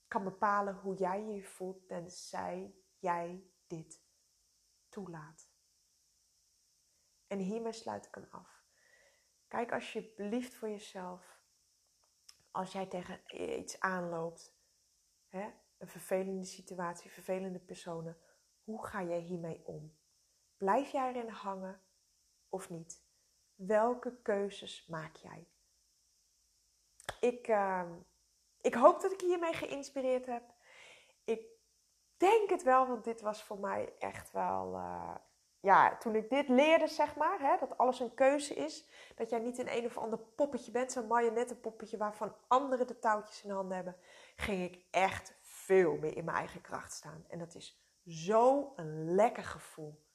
kan 0.07 0.23
bepalen 0.23 0.75
hoe 0.75 0.95
jij 0.95 1.25
je 1.25 1.43
voelt 1.43 1.87
tenzij 1.87 2.75
jij 2.99 3.43
dit 3.67 4.01
toelaat. 4.89 5.49
En 7.27 7.39
hiermee 7.39 7.73
sluit 7.73 8.05
ik 8.05 8.15
hem 8.15 8.27
af. 8.31 8.65
Kijk 9.47 9.71
alsjeblieft 9.71 10.53
voor 10.53 10.69
jezelf. 10.69 11.41
Als 12.51 12.71
jij 12.71 12.85
tegen 12.85 13.21
iets 13.59 13.79
aanloopt, 13.79 14.55
hè, 15.27 15.49
een 15.77 15.87
vervelende 15.87 16.45
situatie, 16.45 17.11
vervelende 17.11 17.59
personen, 17.59 18.17
hoe 18.63 18.85
ga 18.85 19.03
jij 19.03 19.19
hiermee 19.19 19.65
om? 19.65 19.97
Blijf 20.57 20.91
jij 20.91 21.09
erin 21.13 21.29
hangen 21.29 21.81
of 22.49 22.69
niet? 22.69 23.05
Welke 23.55 24.21
keuzes 24.21 24.85
maak 24.87 25.15
jij? 25.15 25.47
Ik, 27.19 27.47
uh, 27.47 27.91
ik 28.67 28.73
hoop 28.73 29.01
dat 29.01 29.11
ik 29.11 29.21
hiermee 29.21 29.53
geïnspireerd 29.53 30.25
heb. 30.25 30.43
Ik 31.23 31.41
denk 32.17 32.49
het 32.49 32.63
wel, 32.63 32.87
want 32.87 33.03
dit 33.03 33.21
was 33.21 33.43
voor 33.43 33.59
mij 33.59 33.93
echt 33.99 34.31
wel. 34.31 34.73
Uh, 34.73 35.15
ja, 35.59 35.97
toen 35.97 36.15
ik 36.15 36.29
dit 36.29 36.47
leerde, 36.47 36.87
zeg 36.87 37.15
maar, 37.15 37.39
hè, 37.39 37.57
dat 37.57 37.77
alles 37.77 37.99
een 37.99 38.13
keuze 38.13 38.53
is. 38.53 38.87
Dat 39.15 39.29
jij 39.29 39.39
niet 39.39 39.57
een 39.57 39.77
een 39.77 39.85
of 39.85 39.97
ander 39.97 40.19
poppetje 40.19 40.71
bent, 40.71 40.91
zo'n 40.91 41.07
marionettenpoppetje 41.07 41.97
waarvan 41.97 42.35
anderen 42.47 42.87
de 42.87 42.99
touwtjes 42.99 43.43
in 43.43 43.49
handen 43.49 43.75
hebben, 43.75 43.97
ging 44.35 44.63
ik 44.63 44.85
echt 44.91 45.37
veel 45.41 45.97
meer 45.97 46.17
in 46.17 46.25
mijn 46.25 46.37
eigen 46.37 46.61
kracht 46.61 46.93
staan. 46.93 47.25
En 47.27 47.39
dat 47.39 47.55
is 47.55 47.81
zo 48.05 48.73
een 48.75 49.15
lekker 49.15 49.43
gevoel 49.43 50.05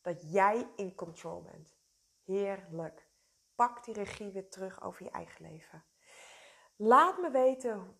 dat 0.00 0.32
jij 0.32 0.68
in 0.76 0.94
control 0.94 1.42
bent. 1.42 1.74
Heerlijk. 2.24 3.08
Pak 3.54 3.84
die 3.84 3.94
regie 3.94 4.30
weer 4.30 4.48
terug 4.48 4.82
over 4.82 5.04
je 5.04 5.10
eigen 5.10 5.42
leven. 5.50 5.84
Laat 6.82 7.18
me 7.18 7.30
weten, 7.30 7.98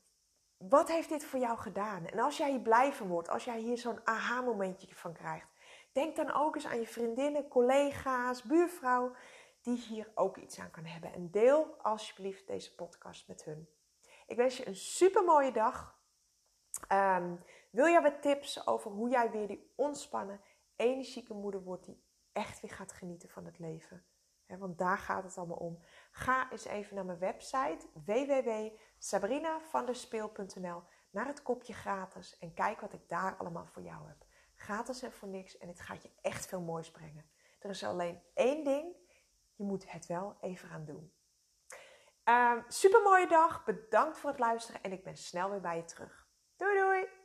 wat 0.56 0.88
heeft 0.88 1.08
dit 1.08 1.24
voor 1.24 1.38
jou 1.38 1.58
gedaan? 1.58 2.06
En 2.06 2.18
als 2.18 2.36
jij 2.36 2.50
hier 2.50 2.60
blij 2.60 2.92
van 2.92 3.08
wordt, 3.08 3.28
als 3.28 3.44
jij 3.44 3.58
hier 3.58 3.78
zo'n 3.78 4.06
aha-momentje 4.06 4.94
van 4.94 5.12
krijgt, 5.12 5.48
denk 5.92 6.16
dan 6.16 6.32
ook 6.32 6.54
eens 6.54 6.66
aan 6.66 6.80
je 6.80 6.86
vriendinnen, 6.86 7.48
collega's, 7.48 8.42
buurvrouw, 8.42 9.14
die 9.62 9.76
hier 9.76 10.10
ook 10.14 10.36
iets 10.36 10.58
aan 10.58 10.70
kan 10.70 10.84
hebben. 10.84 11.12
En 11.12 11.30
deel 11.30 11.76
alsjeblieft 11.82 12.46
deze 12.46 12.74
podcast 12.74 13.28
met 13.28 13.44
hun. 13.44 13.68
Ik 14.26 14.36
wens 14.36 14.56
je 14.56 14.66
een 14.66 14.76
super 14.76 15.24
mooie 15.24 15.52
dag. 15.52 15.98
Um, 16.92 17.44
wil 17.70 17.86
jij 17.86 18.02
wat 18.02 18.22
tips 18.22 18.66
over 18.66 18.90
hoe 18.90 19.08
jij 19.08 19.30
weer 19.30 19.46
die 19.46 19.72
ontspannen, 19.76 20.40
energieke 20.76 21.34
moeder 21.34 21.62
wordt 21.62 21.84
die 21.84 22.02
echt 22.32 22.60
weer 22.60 22.72
gaat 22.72 22.92
genieten 22.92 23.28
van 23.28 23.44
het 23.44 23.58
leven? 23.58 24.04
Want 24.58 24.78
daar 24.78 24.98
gaat 24.98 25.24
het 25.24 25.38
allemaal 25.38 25.56
om. 25.56 25.78
Ga 26.10 26.50
eens 26.50 26.64
even 26.64 26.94
naar 26.94 27.04
mijn 27.04 27.18
website 27.18 27.86
www.sabrinavanderspeel.nl 28.04 30.82
naar 31.10 31.26
het 31.26 31.42
kopje 31.42 31.72
gratis 31.72 32.38
en 32.38 32.54
kijk 32.54 32.80
wat 32.80 32.92
ik 32.92 33.08
daar 33.08 33.36
allemaal 33.36 33.66
voor 33.66 33.82
jou 33.82 34.08
heb. 34.08 34.24
Gratis 34.54 35.02
en 35.02 35.12
voor 35.12 35.28
niks 35.28 35.58
en 35.58 35.68
het 35.68 35.80
gaat 35.80 36.02
je 36.02 36.10
echt 36.20 36.46
veel 36.46 36.60
moois 36.60 36.90
brengen. 36.90 37.30
Er 37.58 37.70
is 37.70 37.84
alleen 37.84 38.22
één 38.34 38.64
ding, 38.64 38.96
je 39.54 39.64
moet 39.64 39.92
het 39.92 40.06
wel 40.06 40.36
even 40.40 40.70
aan 40.70 40.84
doen. 40.84 41.12
Uh, 42.24 42.52
super 42.68 43.02
mooie 43.02 43.28
dag, 43.28 43.64
bedankt 43.64 44.18
voor 44.18 44.30
het 44.30 44.38
luisteren 44.38 44.82
en 44.82 44.92
ik 44.92 45.04
ben 45.04 45.16
snel 45.16 45.50
weer 45.50 45.60
bij 45.60 45.76
je 45.76 45.84
terug. 45.84 46.28
Doei 46.56 46.78
doei! 46.78 47.19